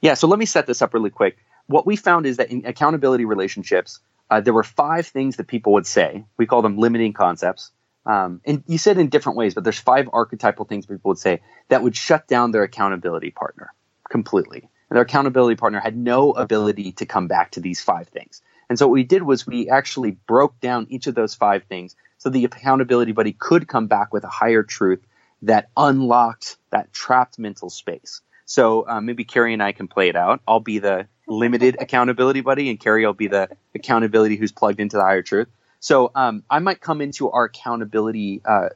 [0.00, 0.14] Yeah.
[0.14, 1.36] So let me set this up really quick.
[1.66, 5.74] What we found is that in accountability relationships, uh, there were five things that people
[5.74, 6.24] would say.
[6.36, 7.70] We call them limiting concepts.
[8.04, 11.40] Um, and you said in different ways, but there's five archetypal things people would say
[11.68, 13.72] that would shut down their accountability partner
[14.08, 14.68] completely.
[14.90, 18.42] And their accountability partner had no ability to come back to these five things.
[18.72, 21.94] And so what we did was we actually broke down each of those five things
[22.16, 25.00] so the accountability buddy could come back with a higher truth
[25.42, 28.22] that unlocked that trapped mental space.
[28.46, 30.40] So uh, maybe Carrie and I can play it out.
[30.48, 34.96] I'll be the limited accountability buddy, and Carrie will be the accountability who's plugged into
[34.96, 35.48] the higher truth.
[35.80, 38.70] So um, I might come into our accountability uh,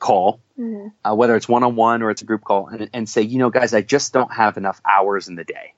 [0.00, 0.88] call, mm-hmm.
[1.08, 3.38] uh, whether it's one on one or it's a group call, and, and say, you
[3.38, 5.74] know, guys, I just don't have enough hours in the day.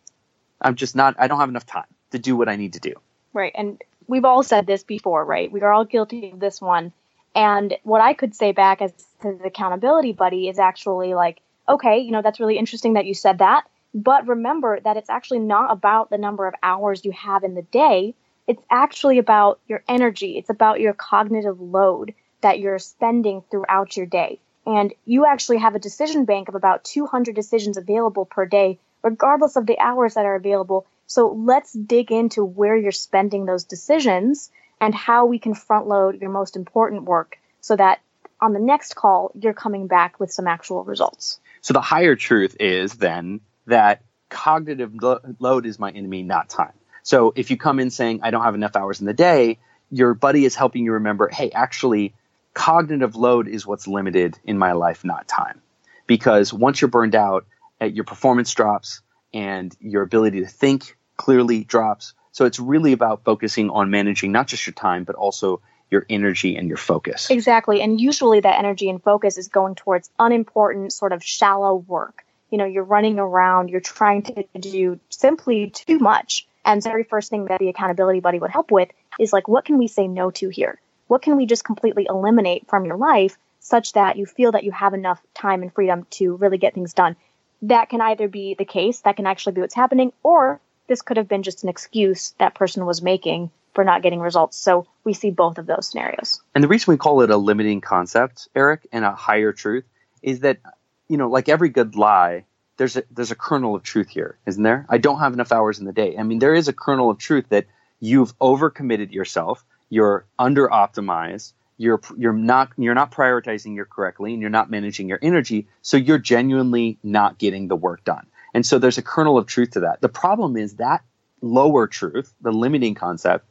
[0.59, 1.17] I'm just not.
[1.19, 2.95] I don't have enough time to do what I need to do.
[3.39, 5.51] Right, and we've all said this before, right?
[5.51, 6.93] We are all guilty of this one.
[7.35, 11.99] And what I could say back as to the accountability buddy is actually like, okay,
[11.99, 13.65] you know, that's really interesting that you said that.
[13.95, 17.63] But remember that it's actually not about the number of hours you have in the
[17.63, 18.15] day
[18.49, 20.39] it's actually about your energy.
[20.39, 24.41] It's about your cognitive load that you're spending throughout your day.
[24.67, 29.57] And you actually have a decision bank of about 200 decisions available per day, regardless
[29.57, 30.87] of the hours that are available.
[31.09, 36.21] So let's dig into where you're spending those decisions and how we can front load
[36.21, 38.01] your most important work so that
[38.41, 41.41] on the next call, you're coming back with some actual results.
[41.63, 46.75] So the higher truth is then that cognitive lo- load is my enemy, not time.
[47.03, 49.59] So if you come in saying, I don't have enough hours in the day,
[49.91, 52.15] your buddy is helping you remember, hey, actually,
[52.53, 55.63] cognitive load is what's limited in my life, not time.
[56.07, 57.47] Because once you're burned out,
[57.81, 59.01] uh, your performance drops
[59.33, 62.15] and your ability to think clearly drops.
[62.33, 66.57] So it's really about focusing on managing not just your time, but also your energy
[66.57, 67.31] and your focus.
[67.31, 67.83] Exactly.
[67.83, 72.25] And usually that energy and focus is going towards unimportant, sort of shallow work.
[72.51, 76.47] You know, you're running around, you're trying to do simply too much.
[76.65, 79.65] And the very first thing that the accountability buddy would help with is like, what
[79.65, 80.79] can we say no to here?
[81.07, 84.73] What can we just completely eliminate from your life such that you feel that you
[84.73, 87.17] have enough time and freedom to really get things done?
[87.63, 91.19] That can either be the case, that can actually be what's happening, or this could
[91.19, 94.57] have been just an excuse that person was making for not getting results.
[94.57, 96.41] So we see both of those scenarios.
[96.55, 99.85] And the reason we call it a limiting concept, Erik, and a higher truth
[100.23, 100.59] is that,
[101.07, 102.45] you know, like every good lie,
[102.77, 104.87] there's a there's a kernel of truth here, isn't there?
[104.89, 106.17] I don't have enough hours in the day.
[106.17, 107.67] I mean, there is a kernel of truth that
[108.01, 114.41] you've overcommitted yourself, you're under optimized, you're you're not you're not prioritizing your correctly, and
[114.41, 118.27] you're not managing your energy, so you're genuinely not getting the work done.
[118.59, 120.01] And so there's a kernel of truth to that.
[120.01, 121.05] The problem is that
[121.41, 123.47] lower truth, the limiting concept,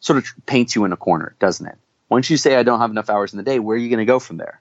[0.00, 1.76] sort of paints you in a corner, doesn't it?
[2.08, 4.00] Once you say I don't have enough hours in the day, where are you going
[4.00, 4.60] to go from there?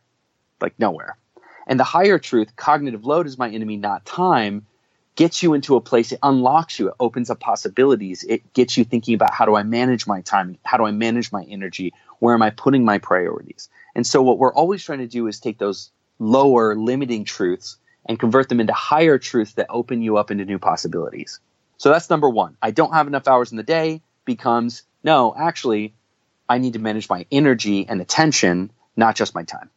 [0.61, 1.17] Like nowhere.
[1.65, 4.67] And the higher truth, cognitive load is my enemy, not time,
[5.15, 8.23] gets you into a place, it unlocks you, it opens up possibilities.
[8.23, 10.59] It gets you thinking about how do I manage my time?
[10.63, 11.91] How do I manage my energy?
[12.19, 13.67] Where am I putting my priorities?
[13.95, 17.77] And so what we're always trying to do is take those lower limiting truths
[18.07, 21.39] and convert them into higher truths that open you up into new possibilities.
[21.77, 22.57] So that's number one.
[22.61, 25.93] I don't have enough hours in the day becomes no, actually,
[26.49, 29.69] I need to manage my energy and attention, not just my time.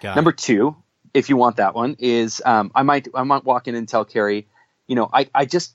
[0.00, 0.38] Got number it.
[0.38, 0.76] two,
[1.12, 4.04] if you want that one, is um, I might I might walk in and tell
[4.04, 4.46] Carrie,
[4.86, 5.74] you know, I, I just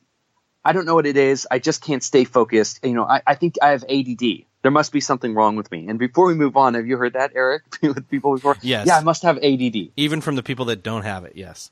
[0.64, 1.48] I don't know what it is.
[1.50, 2.80] I just can't stay focused.
[2.84, 4.46] You know, I, I think I have ADD.
[4.62, 5.88] There must be something wrong with me.
[5.88, 8.58] And before we move on, have you heard that, Erik, with people before?
[8.62, 8.88] Yes.
[8.88, 9.92] Yeah, I must have ADD.
[9.96, 11.72] Even from the people that don't have it, yes.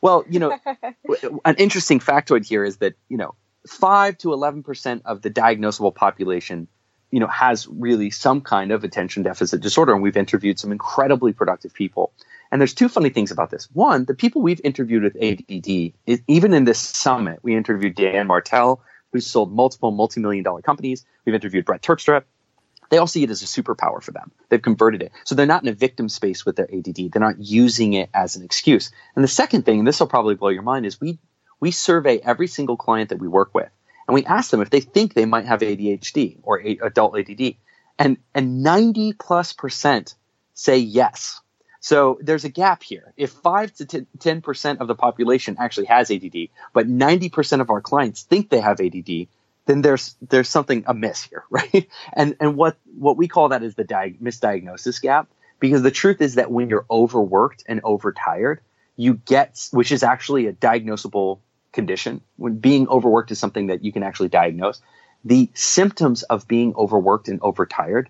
[0.00, 0.58] Well, you know,
[1.44, 3.34] an interesting factoid here is that, you know,
[3.68, 6.68] 5 to 11% of the diagnosable population,
[7.10, 9.92] you know, has really some kind of attention deficit disorder.
[9.92, 12.12] And we've interviewed some incredibly productive people.
[12.52, 13.68] And there's two funny things about this.
[13.72, 18.28] One, the people we've interviewed with ADD, is, even in this summit, we interviewed Dan
[18.28, 21.04] Martell, who sold multiple multi-million dollar companies.
[21.24, 22.22] We've interviewed Brett Terpstra.
[22.90, 24.30] They all see it as a superpower for them.
[24.48, 25.12] They've converted it.
[25.24, 27.12] So they're not in a victim space with their ADD.
[27.12, 28.90] They're not using it as an excuse.
[29.14, 31.18] And the second thing, and this will probably blow your mind, is we,
[31.60, 33.70] we survey every single client that we work with.
[34.06, 37.56] And we ask them if they think they might have ADHD or adult ADD.
[37.98, 40.14] And, and 90 plus percent
[40.54, 41.40] say yes.
[41.80, 43.12] So there's a gap here.
[43.16, 48.22] If 5 to 10% of the population actually has ADD, but 90% of our clients
[48.22, 49.28] think they have ADD,
[49.66, 51.88] then there's there's something amiss here, right?
[52.12, 55.28] And and what what we call that is the di- misdiagnosis gap
[55.60, 58.60] because the truth is that when you're overworked and overtired,
[58.96, 61.40] you get which is actually a diagnosable
[61.72, 62.22] condition.
[62.36, 64.80] When being overworked is something that you can actually diagnose,
[65.24, 68.08] the symptoms of being overworked and overtired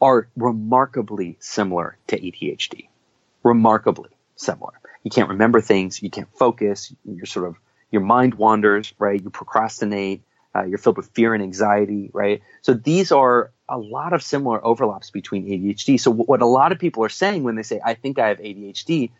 [0.00, 2.88] are remarkably similar to ADHD.
[3.42, 4.72] Remarkably similar.
[5.04, 7.56] You can't remember things, you can't focus, you're sort of
[7.90, 9.22] your mind wanders, right?
[9.22, 10.22] You procrastinate,
[10.54, 12.42] uh, you're filled with fear and anxiety, right?
[12.60, 15.98] So these are a lot of similar overlaps between ADHD.
[15.98, 18.38] So what a lot of people are saying when they say, I think I have
[18.38, 19.10] ADHD,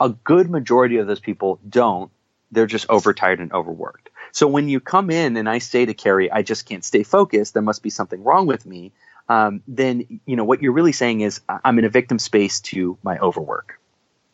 [0.00, 2.10] a good majority of those people don't.
[2.52, 4.10] They're just overtired and overworked.
[4.32, 7.54] So when you come in and I say to Carrie, I just can't stay focused,
[7.54, 8.92] there must be something wrong with me.
[9.28, 12.98] Um, then, you know, what you're really saying is I'm in a victim space to
[13.02, 13.80] my overwork.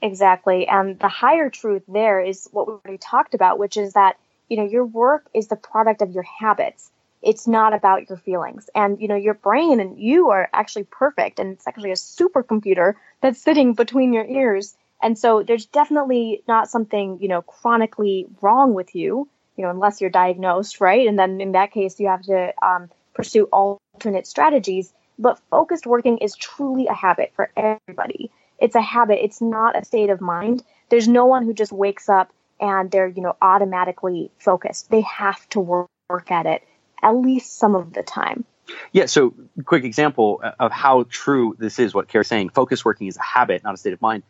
[0.02, 0.66] Exactly.
[0.66, 4.16] And the higher truth there is what we already talked about, which is that
[4.50, 6.90] you know, your work is the product of your habits.
[7.22, 8.68] It's not about your feelings.
[8.74, 11.38] And, you know, your brain and you are actually perfect.
[11.38, 14.74] And it's actually a supercomputer that's sitting between your ears.
[15.02, 20.00] And so there's definitely not something, you know, chronically wrong with you, you know, unless
[20.00, 21.06] you're diagnosed, right?
[21.06, 24.92] And then in that case, you have to um, pursue alternate strategies.
[25.18, 28.30] But focused working is truly a habit for everybody.
[28.58, 29.22] It's a habit.
[29.22, 30.64] It's not a state of mind.
[30.88, 34.90] There's no one who just wakes up and they're, you know, automatically focused.
[34.90, 35.88] They have to work,
[36.28, 36.62] at it
[37.02, 38.44] at least some of the time.
[38.92, 39.34] Yeah, so
[39.64, 42.50] quick example uh, of how true this is what Carrie's saying.
[42.50, 44.22] Focus working is a habit, not a state of mind.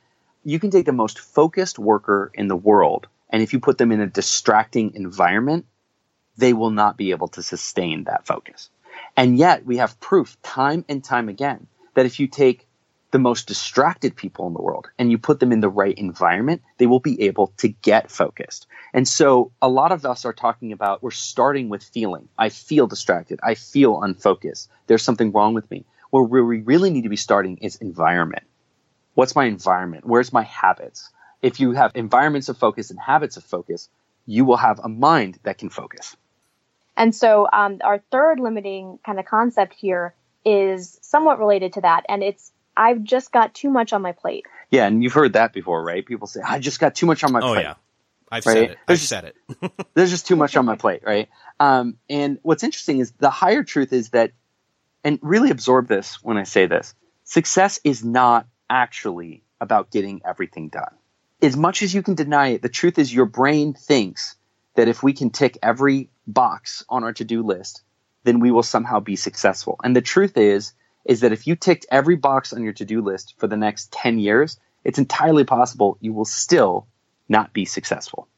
[0.44, 3.92] You can take the most focused worker in the world, and if you put them
[3.92, 5.66] in a distracting environment,
[6.36, 8.70] they will not be able to sustain that focus.
[9.16, 12.66] And yet, we have proof time and time again that if you take
[13.10, 16.62] the most distracted people in the world and you put them in the right environment,
[16.78, 18.66] they will be able to get focused.
[18.92, 22.28] And so a lot of us are talking about we're starting with feeling.
[22.38, 23.40] I feel distracted.
[23.42, 24.70] I feel unfocused.
[24.86, 25.84] There's something wrong with me.
[26.10, 28.44] Where we really need to be starting is environment.
[29.14, 30.04] What's my environment?
[30.04, 31.10] Where's my habits?
[31.42, 33.88] If you have environments of focus and habits of focus,
[34.26, 36.16] you will have a mind that can focus.
[36.96, 42.04] And so um, our third limiting kind of concept here is somewhat related to that,
[42.08, 44.46] and it's I've just got too much on my plate.
[44.70, 46.04] Yeah, and you've heard that before, right?
[46.04, 47.58] People say, I just got too much on my oh, plate.
[47.58, 47.74] Oh, yeah.
[48.30, 48.52] I've right?
[48.52, 48.78] said it.
[48.86, 49.72] There's I've said it.
[49.94, 51.28] there's just too much on my plate, right?
[51.58, 54.32] Um, and what's interesting is the higher truth is that,
[55.02, 56.94] and really absorb this when I say this
[57.24, 60.94] success is not actually about getting everything done.
[61.42, 64.36] As much as you can deny it, the truth is your brain thinks
[64.74, 67.82] that if we can tick every box on our to do list,
[68.24, 69.76] then we will somehow be successful.
[69.82, 70.72] And the truth is,
[71.04, 74.18] is that if you ticked every box on your to-do list for the next 10
[74.18, 76.86] years, it's entirely possible you will still
[77.28, 78.28] not be successful.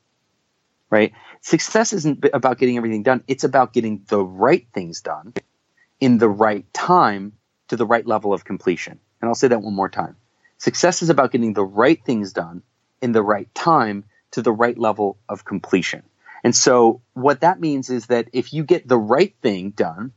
[0.91, 1.13] Right?
[1.41, 3.25] Success isn't about getting everything done.
[3.27, 5.33] It's about getting the right things done
[6.01, 7.33] in the right time
[7.69, 8.99] to the right level of completion.
[9.21, 10.17] And I'll say that one more time.
[10.59, 12.63] Success is about getting the right things done
[13.01, 16.03] in the right time to the right level of completion.
[16.45, 20.13] And so what that means is that if you get the right thing done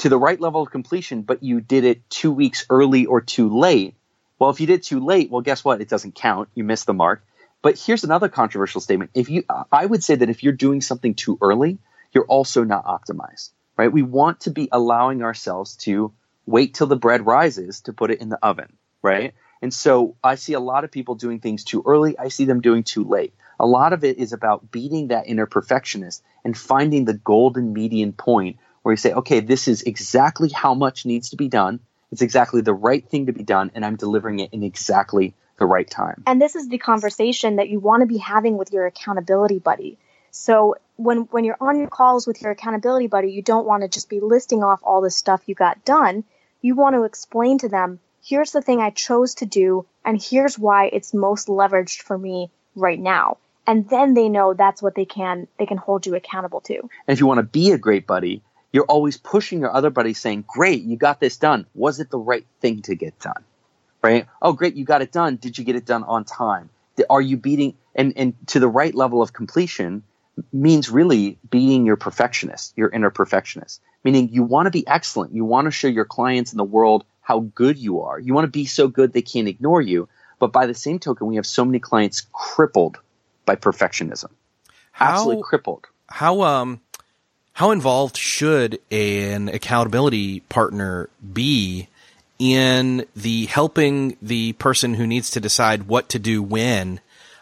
[0.00, 3.48] to the right level of completion, but you did it two weeks early or too
[3.48, 3.94] late.
[4.38, 5.82] Well, if you did too late, well, guess what?
[5.82, 6.48] It doesn't count.
[6.54, 7.22] You missed the mark.
[7.60, 9.10] But here's another controversial statement.
[9.12, 11.78] If you, I would say that if you're doing something too early,
[12.12, 13.92] you're also not optimized, right?
[13.92, 16.12] We want to be allowing ourselves to
[16.46, 18.72] wait till the bread rises to put it in the oven,
[19.02, 19.34] right?
[19.60, 22.18] And so I see a lot of people doing things too early.
[22.18, 23.34] I see them doing too late.
[23.58, 28.14] A lot of it is about beating that inner perfectionist and finding the golden median
[28.14, 31.80] point where you say, okay, this is exactly how much needs to be done.
[32.12, 35.66] It's exactly the right thing to be done, and I'm delivering it in exactly the
[35.66, 36.24] right time.
[36.26, 39.98] And this is the conversation that you want to be having with your accountability buddy.
[40.32, 43.88] So when when you're on your calls with your accountability buddy, you don't want to
[43.88, 46.24] just be listing off all the stuff you got done.
[46.62, 50.58] You want to explain to them, here's the thing I chose to do, and here's
[50.58, 53.38] why it's most leveraged for me right now.
[53.66, 56.78] And then they know that's what they can they can hold you accountable to.
[56.78, 58.42] And if you want to be a great buddy,
[58.72, 61.66] you're always pushing your other buddies saying, great, you got this done.
[61.74, 63.44] Was it the right thing to get done?
[64.02, 64.26] Right?
[64.40, 65.36] Oh, great, you got it done.
[65.36, 66.70] Did you get it done on time?
[67.08, 70.02] Are you beating, and, and to the right level of completion
[70.52, 75.34] means really beating your perfectionist, your inner perfectionist, meaning you want to be excellent.
[75.34, 78.18] You want to show your clients in the world how good you are.
[78.18, 80.08] You want to be so good they can't ignore you.
[80.38, 82.98] But by the same token, we have so many clients crippled
[83.44, 84.30] by perfectionism.
[84.90, 85.86] How, Absolutely crippled.
[86.08, 86.80] How, um,
[87.60, 91.88] how involved should an accountability partner be
[92.38, 97.00] in the helping the person who needs to decide what to do when,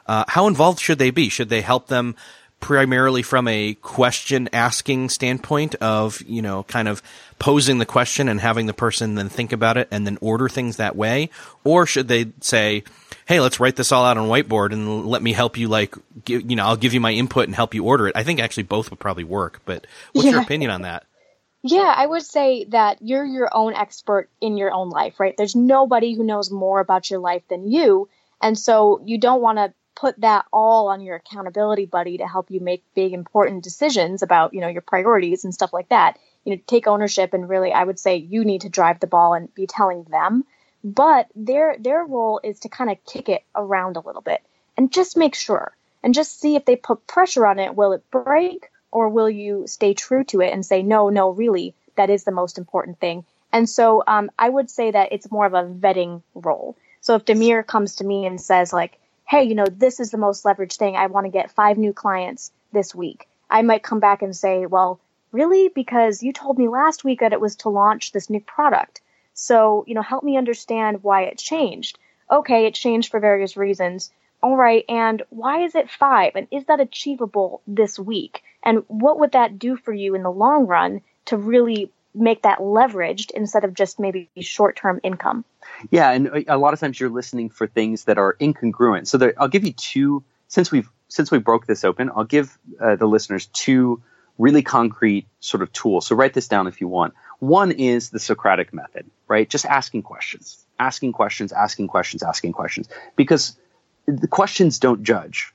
[0.09, 1.29] uh, how involved should they be?
[1.29, 2.17] Should they help them
[2.59, 7.01] primarily from a question asking standpoint of, you know, kind of
[7.39, 10.79] posing the question and having the person then think about it and then order things
[10.79, 11.31] that way?
[11.63, 12.83] Or should they say,
[13.29, 16.49] Hey, let's write this all out on whiteboard and let me help you like, give,
[16.51, 18.17] you know, I'll give you my input and help you order it.
[18.17, 20.33] I think actually both would probably work, but what's yeah.
[20.33, 21.05] your opinion on that?
[21.63, 25.37] Yeah, I would say that you're your own expert in your own life, right?
[25.37, 28.09] There's nobody who knows more about your life than you.
[28.41, 32.51] And so you don't want to put that all on your accountability buddy to help
[32.51, 36.19] you make big important decisions about, you know, your priorities and stuff like that.
[36.45, 39.35] You know, take ownership and really I would say you need to drive the ball
[39.35, 40.45] and be telling them.
[40.95, 44.41] But their their role is to kind of kick it around a little bit
[44.77, 45.73] and just make sure
[46.03, 49.67] and just see if they put pressure on it, will it break or will you
[49.67, 53.25] stay true to it and say, no, no, really, that is the most important thing?
[53.53, 56.75] And so um, I would say that it's more of a vetting role.
[57.03, 60.17] So if Demir comes to me and says, like, hey, you know, this is the
[60.17, 64.01] most leveraged thing, I want to get five new clients this week, I might come
[64.01, 65.01] back and say, well,
[65.33, 65.69] really?
[65.69, 69.03] Because you told me last week that it was to launch this new product.
[69.41, 71.97] So, you know, help me understand why it changed.
[72.29, 74.11] Okay, it changed for various reasons.
[74.43, 76.33] All right, and why is it five?
[76.35, 78.43] And is that achievable this week?
[78.65, 82.59] And what would that do for you in the long run to really make that
[82.59, 85.45] leveraged instead of just maybe short term income?
[85.89, 89.07] Yeah, and a lot of times you're listening for things that are incongruent.
[89.07, 90.25] So there, I'll give you two.
[90.49, 94.03] Since we've since we broke this open, I'll give uh, the listeners two
[94.39, 96.07] really concrete sort of tools.
[96.07, 97.15] So write this down if you want.
[97.41, 99.49] One is the Socratic method, right?
[99.49, 103.57] Just asking questions, asking questions, asking questions, asking questions, because
[104.07, 105.53] the questions don't judge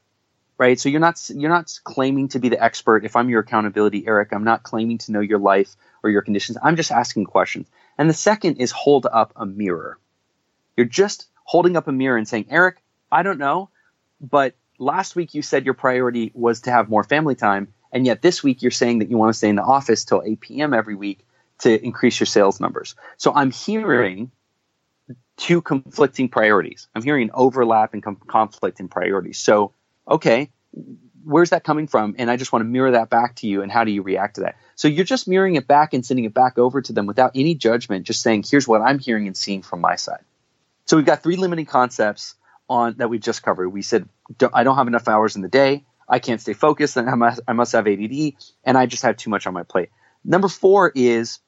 [0.60, 0.80] right?
[0.80, 3.04] So you're not you're not claiming to be the expert.
[3.04, 6.58] If i'm your accountability erik i'm not claiming to know your life or your conditions.
[6.62, 7.68] I'm just asking questions.
[7.98, 9.98] And the second is hold up a mirror.
[10.78, 12.78] You're just holding up a mirror and saying erik
[13.12, 13.70] i don't know
[14.22, 18.22] but last week you said your priority was to have more family time and yet
[18.22, 20.74] this week you're saying that you want to stay in the office till 8 p.m
[20.74, 21.26] every week
[21.60, 24.32] to increase your sales numbers so i'm hearing
[25.38, 26.88] two conflicting priorities.
[26.96, 29.40] I'm hearing overlap and com- conflict in priorities.
[29.40, 29.74] So,
[30.08, 30.50] okay,
[31.24, 32.16] where's that coming from?
[32.18, 33.62] And I just want to mirror that back to you.
[33.62, 34.56] And how do you react to that?
[34.76, 37.56] So you're just mirroring it back and sending it back over to them without any
[37.56, 40.24] judgment, just saying, here's what I'm hearing and seeing from my side.
[40.86, 42.36] So we've got three limiting concepts
[42.70, 43.70] on that we just covered.
[43.70, 44.08] We said,
[44.54, 45.84] I don't have enough hours in the day.
[46.08, 48.34] I can't stay focused and I must, I must have ADD
[48.64, 49.90] and I just have too much on my plate.
[50.24, 51.40] Number four is,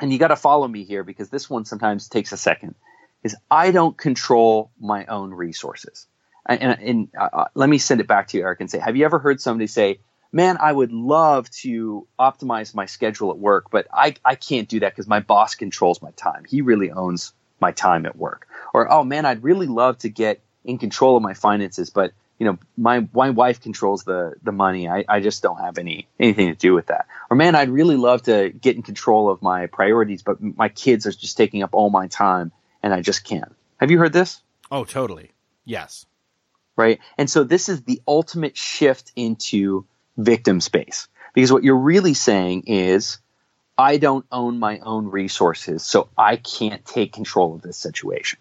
[0.00, 2.74] and you got to follow me here because this one sometimes takes a second
[3.22, 6.06] is I don't control my own resources.
[6.46, 8.78] And, and, and uh, uh, let me send it back to you, Erik, and say,
[8.78, 10.00] have you ever heard somebody say,
[10.32, 14.80] man, I would love to optimize my schedule at work, but I, I can't do
[14.80, 16.44] that because my boss controls my time.
[16.48, 18.48] He really owns my time at work.
[18.74, 22.48] Or, oh man, I'd really love to get in control of my finances, but you
[22.48, 24.88] know, my, my wife controls the, the money.
[24.88, 27.06] I, I just don't have any, anything to do with that.
[27.30, 31.06] Or man, I'd really love to get in control of my priorities, but my kids
[31.06, 32.50] are just taking up all my time
[32.82, 33.54] and I just can't.
[33.76, 34.42] Have you heard this?
[34.72, 35.30] Oh, totally.
[35.64, 36.04] Yes.
[36.74, 36.98] Right.
[37.16, 39.86] And so this is the ultimate shift into
[40.16, 43.20] victim space because what you're really saying is,
[43.78, 48.40] I don't own my own resources, so I can't take control of this situation.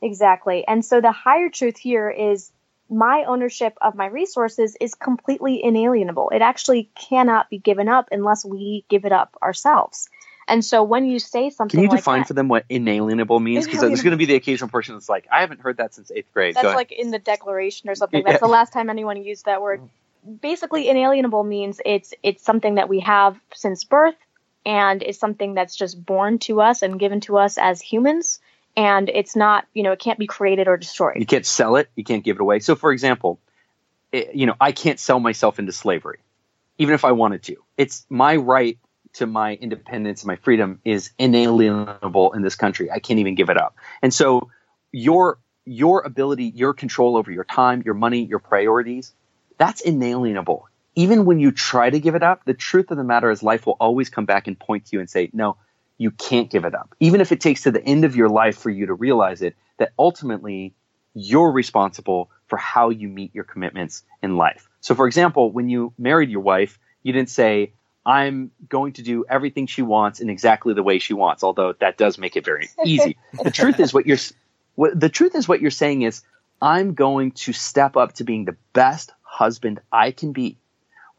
[0.00, 0.64] Exactly.
[0.64, 2.52] And so the higher truth here is
[2.92, 6.30] my ownership of my resources is completely inalienable.
[6.30, 10.08] It actually cannot be given up unless we give it up ourselves.
[10.48, 13.40] And so when you say something, can you like define that, for them what inalienable
[13.40, 13.64] means?
[13.64, 16.10] Because there's going to be the occasional person that's like, I haven't heard that since
[16.10, 16.54] eighth grade.
[16.56, 18.22] That's like in the Declaration or something.
[18.24, 18.38] That's yeah.
[18.46, 19.80] the last time anyone used that word.
[20.40, 24.16] Basically, inalienable means it's it's something that we have since birth,
[24.66, 28.40] and it's something that's just born to us and given to us as humans.
[28.76, 31.16] And it's not, you know, it can't be created or destroyed.
[31.18, 31.90] You can't sell it.
[31.94, 32.60] You can't give it away.
[32.60, 33.38] So, for example,
[34.12, 36.20] it, you know, I can't sell myself into slavery,
[36.78, 37.56] even if I wanted to.
[37.76, 38.78] It's my right
[39.14, 42.90] to my independence and my freedom is inalienable in this country.
[42.90, 43.76] I can't even give it up.
[44.00, 44.50] And so
[44.90, 49.12] your your ability, your control over your time, your money, your priorities,
[49.58, 50.68] that's inalienable.
[50.94, 53.64] Even when you try to give it up, the truth of the matter is life
[53.64, 55.56] will always come back and point to you and say, no,
[55.98, 56.94] you can't give it up.
[57.00, 59.56] Even if it takes to the end of your life for you to realize it,
[59.78, 60.74] that ultimately
[61.14, 64.68] you're responsible for how you meet your commitments in life.
[64.80, 67.72] So for example, when you married your wife, you didn't say,
[68.04, 71.98] I'm going to do everything she wants in exactly the way she wants, although that
[71.98, 73.16] does make it very easy.
[73.42, 74.18] the truth is what you're
[74.74, 76.22] what, the truth is what you're saying is
[76.60, 80.58] I'm going to step up to being the best husband I can be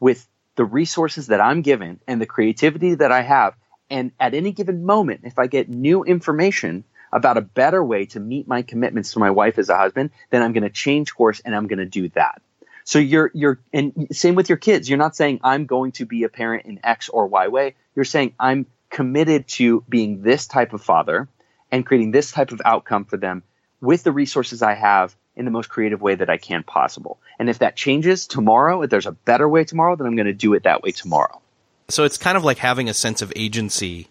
[0.00, 3.54] with the resources that I'm given and the creativity that I have
[3.90, 8.20] and at any given moment if I get new information about a better way to
[8.20, 11.40] meet my commitments to my wife as a husband, then I'm going to change course
[11.44, 12.42] and I'm going to do that.
[12.84, 14.88] So you're you're and same with your kids.
[14.88, 17.76] You're not saying I'm going to be a parent in X or Y way.
[17.94, 21.28] You're saying I'm committed to being this type of father
[21.70, 23.42] and creating this type of outcome for them
[23.80, 27.18] with the resources I have in the most creative way that I can possible.
[27.38, 30.32] And if that changes tomorrow, if there's a better way tomorrow, then I'm going to
[30.32, 31.40] do it that way tomorrow.
[31.88, 34.08] So it's kind of like having a sense of agency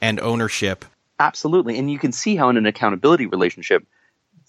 [0.00, 0.84] and ownership.
[1.18, 1.78] Absolutely.
[1.78, 3.84] And you can see how in an accountability relationship,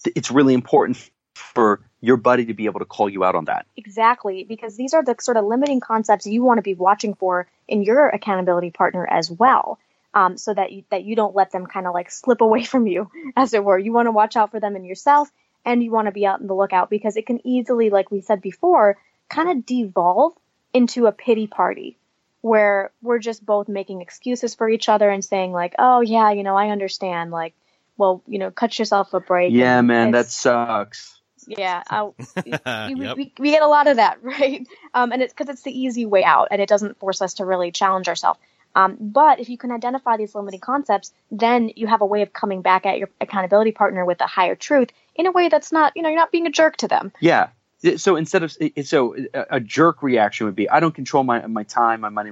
[0.04, 3.66] it's really important for your buddy to be able to call you out on that.
[3.76, 7.48] Exactly, because these are the sort of limiting concepts you want to be watching for
[7.66, 9.78] in your accountability partner as well.
[10.14, 12.86] Um, so that you, that you don't let them kind of like slip away from
[12.86, 13.78] you, as it were.
[13.78, 15.30] You want to watch out for them in yourself,
[15.64, 18.22] and you want to be out in the lookout because it can easily, like we
[18.22, 18.96] said before,
[19.28, 20.32] kind of devolve
[20.72, 21.97] into a pity party
[22.40, 26.42] where we're just both making excuses for each other and saying like, "Oh yeah, you
[26.42, 27.54] know, I understand." Like,
[27.96, 29.52] well, you know, cut yourself a break.
[29.52, 31.20] Yeah, man, that sucks.
[31.46, 32.10] Yeah, uh,
[32.44, 33.16] yep.
[33.16, 34.66] we, we, get a lot of that, right?
[34.92, 37.44] Um, and it's because it's the easy way out, and it doesn't force us to
[37.44, 38.38] really challenge ourselves.
[38.74, 42.32] Um, but if you can identify these limiting concepts, then you have a way of
[42.32, 45.94] coming back at your accountability partner with a higher truth in a way that's not,
[45.96, 47.12] you know, you're not being a jerk to them.
[47.18, 47.48] Yeah.
[47.96, 51.46] So instead of eh, so eh, a jerk reaction would be, I don't control my
[51.46, 52.30] my time, my money.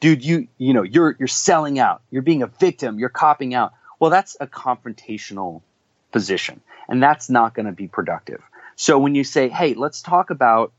[0.00, 2.02] Dude, you you know you're you're selling out.
[2.10, 2.98] You're being a victim.
[2.98, 3.72] You're copping out.
[3.98, 5.62] Well, that's a confrontational
[6.10, 8.42] position, and that's not going to be productive.
[8.76, 10.72] So when you say, hey, let's talk about,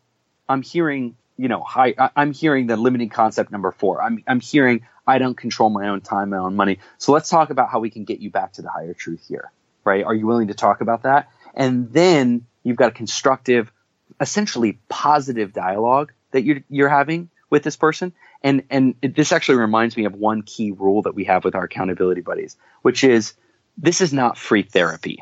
[0.49, 4.01] I'm hearing, you know, high, I'm hearing the limiting concept number four.
[4.01, 6.80] I'm, I'm hearing I don't control my own time, my own money.
[6.97, 9.51] So let's talk about how we can get you back to the higher truth here,
[9.84, 10.03] right?
[10.03, 11.30] Are you willing to talk about that?
[11.53, 13.72] And then you've got a constructive,
[14.24, 18.13] essentially positive dialogue that you're, you're having with this person.
[18.41, 21.55] And, and it, this actually reminds me of one key rule that we have with
[21.55, 23.34] our accountability buddies, which is
[23.78, 25.21] this is not free therapy.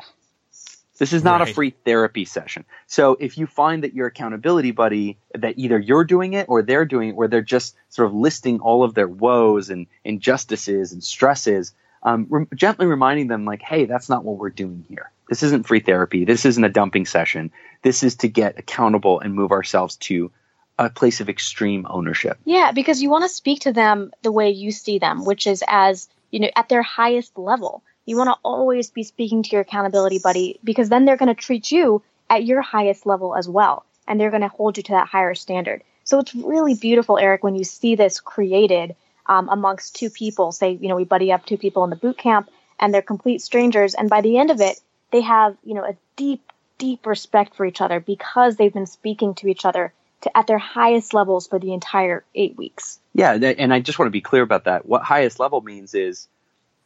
[0.98, 1.50] This is not right.
[1.50, 2.64] a free therapy session.
[2.86, 6.84] So if you find that your accountability buddy, that either you're doing it or they're
[6.84, 11.02] doing it, where they're just sort of listing all of their woes and injustices and
[11.02, 11.74] stresses,
[12.04, 15.10] um, re- gently reminding them like, hey, that's not what we're doing here.
[15.32, 16.26] This isn't free therapy.
[16.26, 17.50] This isn't a dumping session.
[17.80, 20.30] This is to get accountable and move ourselves to
[20.78, 22.38] a place of extreme ownership.
[22.44, 25.64] Yeah, because you want to speak to them the way you see them, which is
[25.66, 29.60] as, you know, at their highest level you want to always be speaking to your
[29.60, 33.84] accountability buddy because then they're going to treat you at your highest level as well.
[34.08, 35.84] And they're going to hold you to that higher standard.
[36.04, 40.50] So it's really beautiful, Erik, when you see this created um, amongst two people.
[40.50, 43.40] Say, you know, we buddy up two people in the boot camp and they're complete
[43.40, 43.94] strangers.
[43.94, 44.80] And by the end of it,
[45.12, 46.42] they have, you know, a deep,
[46.78, 49.92] deep respect for each other because they've been speaking to each other
[50.22, 52.98] to, at their highest levels for the entire eight weeks.
[53.14, 53.32] Yeah.
[53.32, 54.86] And I just want to be clear about that.
[54.86, 56.28] What highest level means is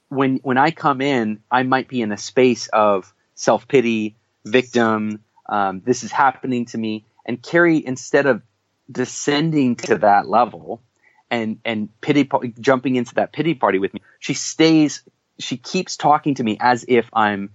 [0.09, 5.22] when when I come in, I might be in a space of self pity, victim.
[5.49, 8.43] Um, this is happening to me, and Carrie, instead of
[8.91, 10.83] descending to that level
[11.31, 12.29] and and pity
[12.61, 15.03] jumping into that pity party with me, she stays.
[15.39, 17.51] She keeps talking to me as if I'm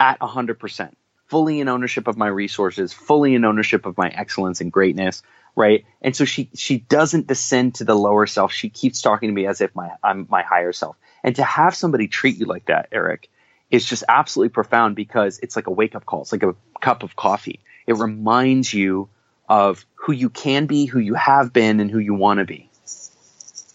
[0.00, 4.60] at hundred percent, fully in ownership of my resources, fully in ownership of my excellence
[4.60, 5.22] and greatness
[5.56, 5.84] right?
[6.02, 8.52] And so she she doesn't descend to the lower self.
[8.52, 10.96] She keeps talking to me as if my I'm my higher self.
[11.22, 13.30] And to have somebody treat you like that, Erik,
[13.70, 16.22] is just absolutely profound because it's like a wake up call.
[16.22, 17.60] It's like a cup of coffee.
[17.86, 19.08] It reminds you
[19.48, 22.70] of who you can be, who you have been, and who you want to be.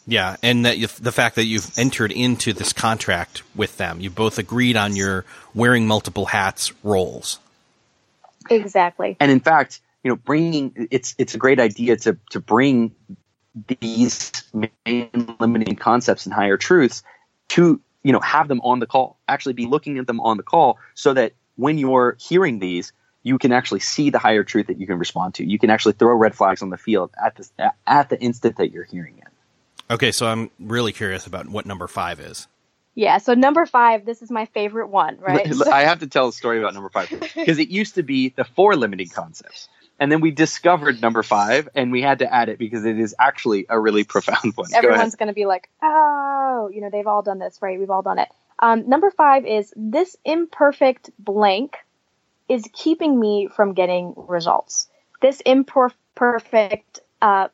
[0.10, 4.10] Yeah, and that you, the fact that you've entered into this contract with them, you
[4.10, 7.38] both agreed on your wearing multiple hats roles.
[8.50, 9.16] Exactly.
[9.20, 12.96] And in fact, you know, bringing it's it's a great idea to to bring
[13.80, 17.04] these main limiting concepts and higher truths
[17.50, 20.44] to you know have them on the call actually be looking at them on the
[20.44, 24.80] call so that when you're hearing these you can actually see the higher truth that
[24.80, 27.74] you can respond to you can actually throw red flags on the field at the
[27.86, 29.19] at the instant that you're hearing it
[29.90, 32.48] okay so i'm really curious about what number five is
[32.96, 36.34] yeah so number five this is my favorite one right i have to tell a
[36.34, 39.70] story about number five because it used to be the four limiting concepts
[40.00, 43.14] and then we discovered number five and we had to add it because it is
[43.20, 44.70] actually a really profound one.
[44.74, 47.78] Everyone's going to be like, oh, you know, they've all done this, right?
[47.78, 48.30] We've all done it.
[48.60, 51.78] Um, number five is this imperfect blank
[52.48, 54.88] is keeping me from getting results.
[55.22, 57.50] This imperfect uh,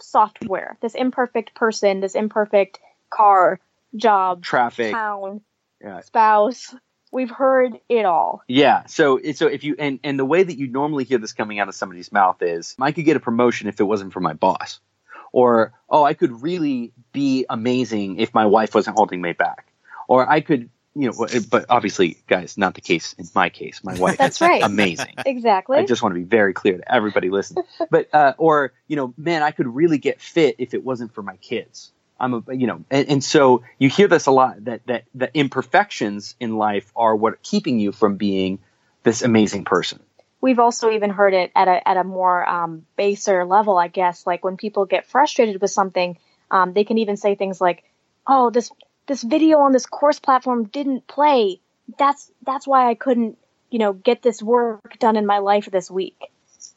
[0.00, 2.78] software, this imperfect person, this imperfect
[3.10, 3.60] car,
[3.96, 5.40] job, traffic, town,
[5.80, 6.00] yeah.
[6.00, 6.74] spouse,
[7.10, 8.42] We've heard it all.
[8.48, 8.84] Yeah.
[8.86, 11.68] So so if you and and the way that you normally hear this coming out
[11.68, 14.80] of somebody's mouth is, I could get a promotion if it wasn't for my boss,
[15.32, 19.72] or oh, I could really be amazing if my wife wasn't holding me back,
[20.06, 20.68] or I could
[20.98, 23.84] you know, but obviously, guys, not the case in my case.
[23.84, 24.62] My wife, That's right.
[24.62, 25.14] amazing.
[25.24, 25.78] Exactly.
[25.78, 27.64] I just want to be very clear to everybody listening.
[27.88, 31.22] But uh, or you know, man, I could really get fit if it wasn't for
[31.22, 31.92] my kids.
[32.18, 35.30] I'm a you know, and, and so you hear this a lot that that the
[35.38, 38.58] imperfections in life are what are keeping you from being
[39.04, 40.00] this amazing person.
[40.40, 44.26] We've also even heard it at a at a more um, baser level, I guess.
[44.26, 46.18] Like when people get frustrated with something,
[46.50, 47.84] um, they can even say things like,
[48.26, 48.72] "Oh, this
[49.08, 51.60] this video on this course platform didn't play.
[51.98, 53.38] That's that's why I couldn't,
[53.70, 56.30] you know, get this work done in my life this week."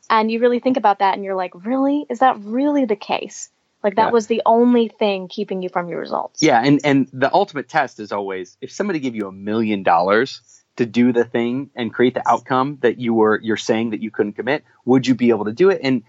[0.09, 2.05] And you really think about that, and you're like, "Really?
[2.09, 3.49] Is that really the case?"
[3.83, 4.11] Like that Yeah.
[4.11, 6.41] was the only thing keeping you from your results.
[6.43, 10.41] Yeah, and and the ultimate test is always if somebody give you a million dollars
[10.77, 14.11] to do the thing and create the outcome that you were you're saying that you
[14.11, 15.81] couldn't commit, would you be able to do it?
[15.83, 16.03] And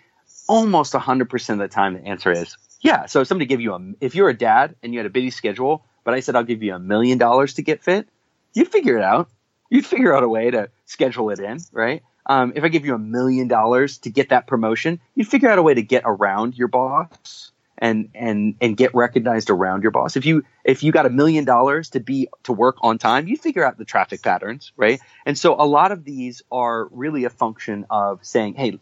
[0.49, 3.07] almost 100% of the time the answer is yeah.
[3.07, 5.31] So if somebody give you a if you're a dad and you had a busy
[5.31, 8.09] schedule, but I said I'll give you a million dollars to get fit,
[8.55, 9.28] you'd figure it out.
[9.70, 12.03] You'd figure out a way to schedule it in, right?
[12.26, 15.59] Um, if I give you a million dollars to get that promotion, you'd figure out
[15.59, 20.16] a way to get around your boss and and and get recognized around your boss.
[20.16, 23.36] If you if you got a million dollars to be to work on time, you
[23.36, 25.00] figure out the traffic patterns, right?
[25.26, 28.78] And so a lot of these are really a function of saying, "Hey,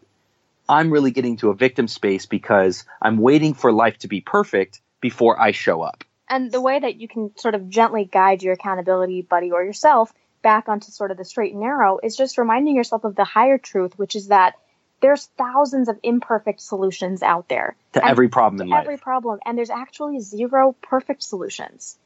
[0.69, 4.81] I'm really getting to a victim space because I'm waiting for life to be perfect
[5.01, 8.53] before I show up." And the way that you can sort of gently guide your
[8.53, 10.11] accountability buddy or yourself
[10.41, 13.59] back onto sort of the straight and narrow is just reminding yourself of the higher
[13.59, 14.55] truth, which is that
[15.01, 18.81] there's thousands of imperfect solutions out there To And every problem to in life.
[18.81, 21.97] every problem, and there's actually zero perfect solutions.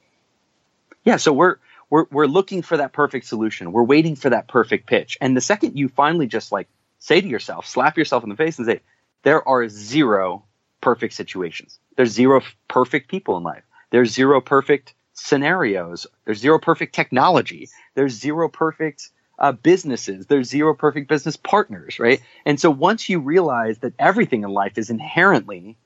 [1.04, 1.58] Yeah, so we're
[1.90, 3.72] we're we're looking for that perfect solution.
[3.72, 5.18] We're waiting for that perfect pitch.
[5.22, 6.68] And the second you finally just like
[7.00, 8.80] say to yourself, slap yourself in the face and say,
[9.24, 10.44] there are zero
[10.82, 11.80] perfect situations.
[11.96, 13.64] There's zero f- perfect people in life.
[13.96, 16.06] There's zero perfect scenarios.
[16.26, 17.70] There's zero perfect technology.
[17.93, 20.26] There's zero perfect uh, businesses.
[20.26, 22.22] There's zero perfect business partners, right?
[22.46, 25.78] And so once you realize that everything in life is inherently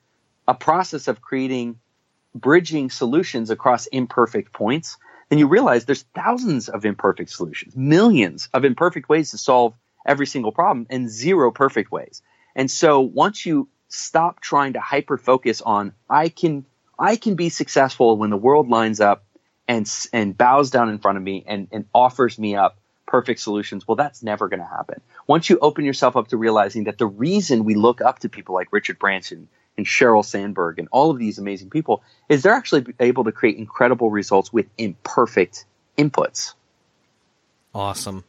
[0.48, 1.78] a process of creating
[2.34, 4.96] bridging solutions across imperfect points,
[5.28, 9.72] then you realize there's thousands of imperfect solutions, millions of imperfect ways to solve
[10.04, 12.22] every single problem, and zero perfect ways.
[12.56, 16.64] And so once you stop trying to hyper focus on I can
[17.00, 19.24] I can be successful when the world lines up
[19.66, 22.76] and and bows down in front of me and, and offers me up
[23.06, 23.88] perfect solutions.
[23.88, 25.00] Well, that's never going to happen.
[25.26, 28.54] Once you open yourself up to realizing that the reason we look up to people
[28.54, 32.86] like Richard Branson and Sheryl Sandberg and all of these amazing people is they're actually
[33.00, 35.64] able to create incredible results with imperfect
[35.96, 36.52] inputs.
[37.74, 38.24] Awesome.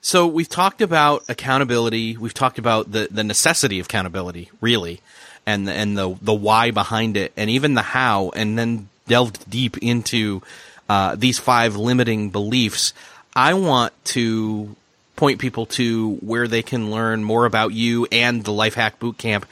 [0.00, 2.16] So we've talked about accountability.
[2.16, 5.00] We've talked about the, the necessity of accountability, really,
[5.46, 9.48] and the, and the the why behind it, and even the how, and then delved
[9.50, 10.42] deep into
[10.88, 12.92] uh, these five limiting beliefs.
[13.34, 14.76] I want to
[15.16, 19.44] point people to where they can learn more about you and the Life Hack Bootcamp.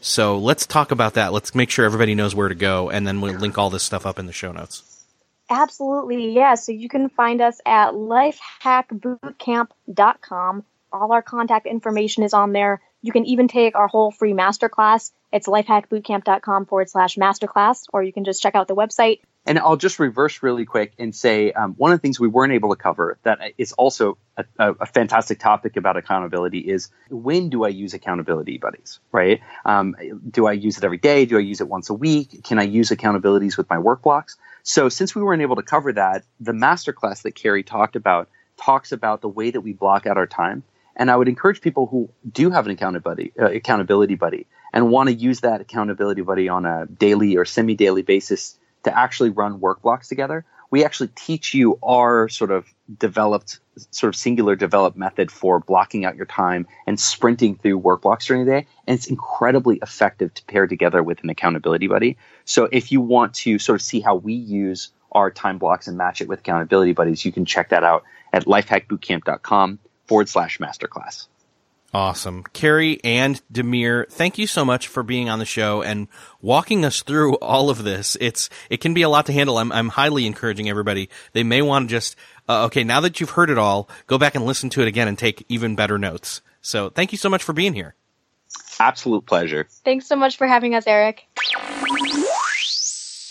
[0.00, 1.32] So let's talk about that.
[1.32, 4.06] Let's make sure everybody knows where to go, and then we'll link all this stuff
[4.06, 5.04] up in the show notes.
[5.50, 6.54] Absolutely, yeah.
[6.54, 10.64] So you can find us at lifehackbootcamp.com.
[10.92, 12.80] All our contact information is on there.
[13.02, 15.12] You can even take our whole free masterclass.
[15.32, 19.20] It's lifehackbootcamp.com forward slash masterclass, or you can just check out the website.
[19.46, 22.52] And I'll just reverse really quick and say um, one of the things we weren't
[22.52, 27.64] able to cover that is also a, a, fantastic topic about accountability is when do
[27.64, 29.40] I use accountability buddies, right?
[29.64, 29.96] Um,
[30.30, 31.24] do I use it every day?
[31.24, 32.44] Do I use it once a week?
[32.44, 34.36] Can I use accountabilities with my work blocks?
[34.64, 38.28] So since we weren't able to cover that, the masterclass that Carrie talked about
[38.58, 40.62] talks about the way that we block out our time.
[40.98, 45.08] And I would encourage people who do have an accountability uh, accountability buddy and want
[45.08, 49.80] to use that accountability buddy on a daily or semi-daily basis to actually run work
[49.82, 50.44] blocks together.
[50.70, 52.66] We actually teach you our sort of
[52.98, 58.02] developed, sort of singular developed method for blocking out your time and sprinting through work
[58.02, 58.66] blocks during the day.
[58.86, 62.18] And it's incredibly effective to pair together with an accountability buddy.
[62.44, 65.96] So if you want to sort of see how we use our time blocks and
[65.96, 69.78] match it with accountability buddies, you can check that out at lifehackbootcamp.com
[70.08, 71.28] forward slash masterclass.
[71.94, 72.44] Awesome.
[72.52, 76.08] Carrie and Demir, thank you so much for being on the show and
[76.42, 78.16] walking us through all of this.
[78.20, 79.56] It's, it can be a lot to handle.
[79.56, 81.08] I'm, I'm highly encouraging everybody.
[81.32, 82.16] They may want to just,
[82.48, 85.08] uh, okay, now that you've heard it all, go back and listen to it again
[85.08, 86.42] and take even better notes.
[86.60, 87.94] So thank you so much for being here.
[88.78, 89.66] Absolute pleasure.
[89.84, 91.26] Thanks so much for having us, Erik.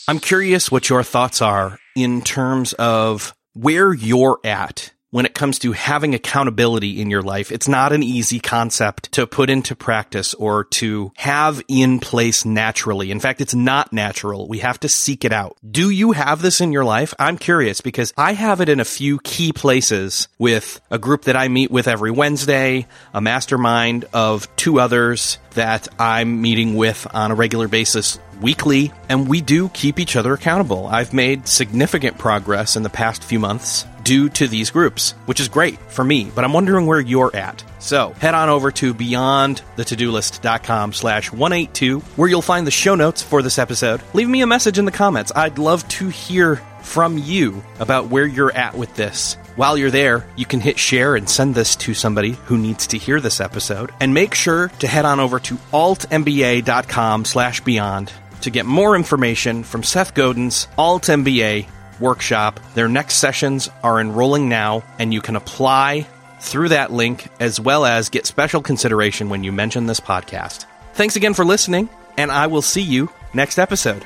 [0.07, 5.59] I'm curious what your thoughts are in terms of where you're at when it comes
[5.59, 7.51] to having accountability in your life.
[7.51, 13.11] It's not an easy concept to put into practice or to have in place naturally.
[13.11, 14.47] In fact, it's not natural.
[14.47, 15.57] We have to seek it out.
[15.69, 17.13] Do you have this in your life?
[17.19, 21.37] I'm curious because I have it in a few key places with a group that
[21.37, 27.31] I meet with every Wednesday, a mastermind of two others that I'm meeting with on
[27.31, 30.85] a regular basis weekly, and we do keep each other accountable.
[30.85, 35.49] I've made significant progress in the past few months due to these groups, which is
[35.49, 37.61] great for me, but I'm wondering where you're at.
[37.79, 43.41] So head on over to beyondthetodolist.com slash 182, where you'll find the show notes for
[43.41, 44.01] this episode.
[44.13, 45.33] Leave me a message in the comments.
[45.35, 49.35] I'd love to hear from you about where you're at with this.
[49.57, 52.97] While you're there, you can hit share and send this to somebody who needs to
[52.97, 53.91] hear this episode.
[53.99, 59.63] And make sure to head on over to altmba.com slash beyond to get more information
[59.63, 61.67] from Seth Godin's Alt MBA
[61.99, 62.59] workshop.
[62.73, 66.07] Their next sessions are enrolling now, and you can apply
[66.39, 70.65] through that link as well as get special consideration when you mention this podcast.
[70.93, 74.05] Thanks again for listening, and I will see you next episode.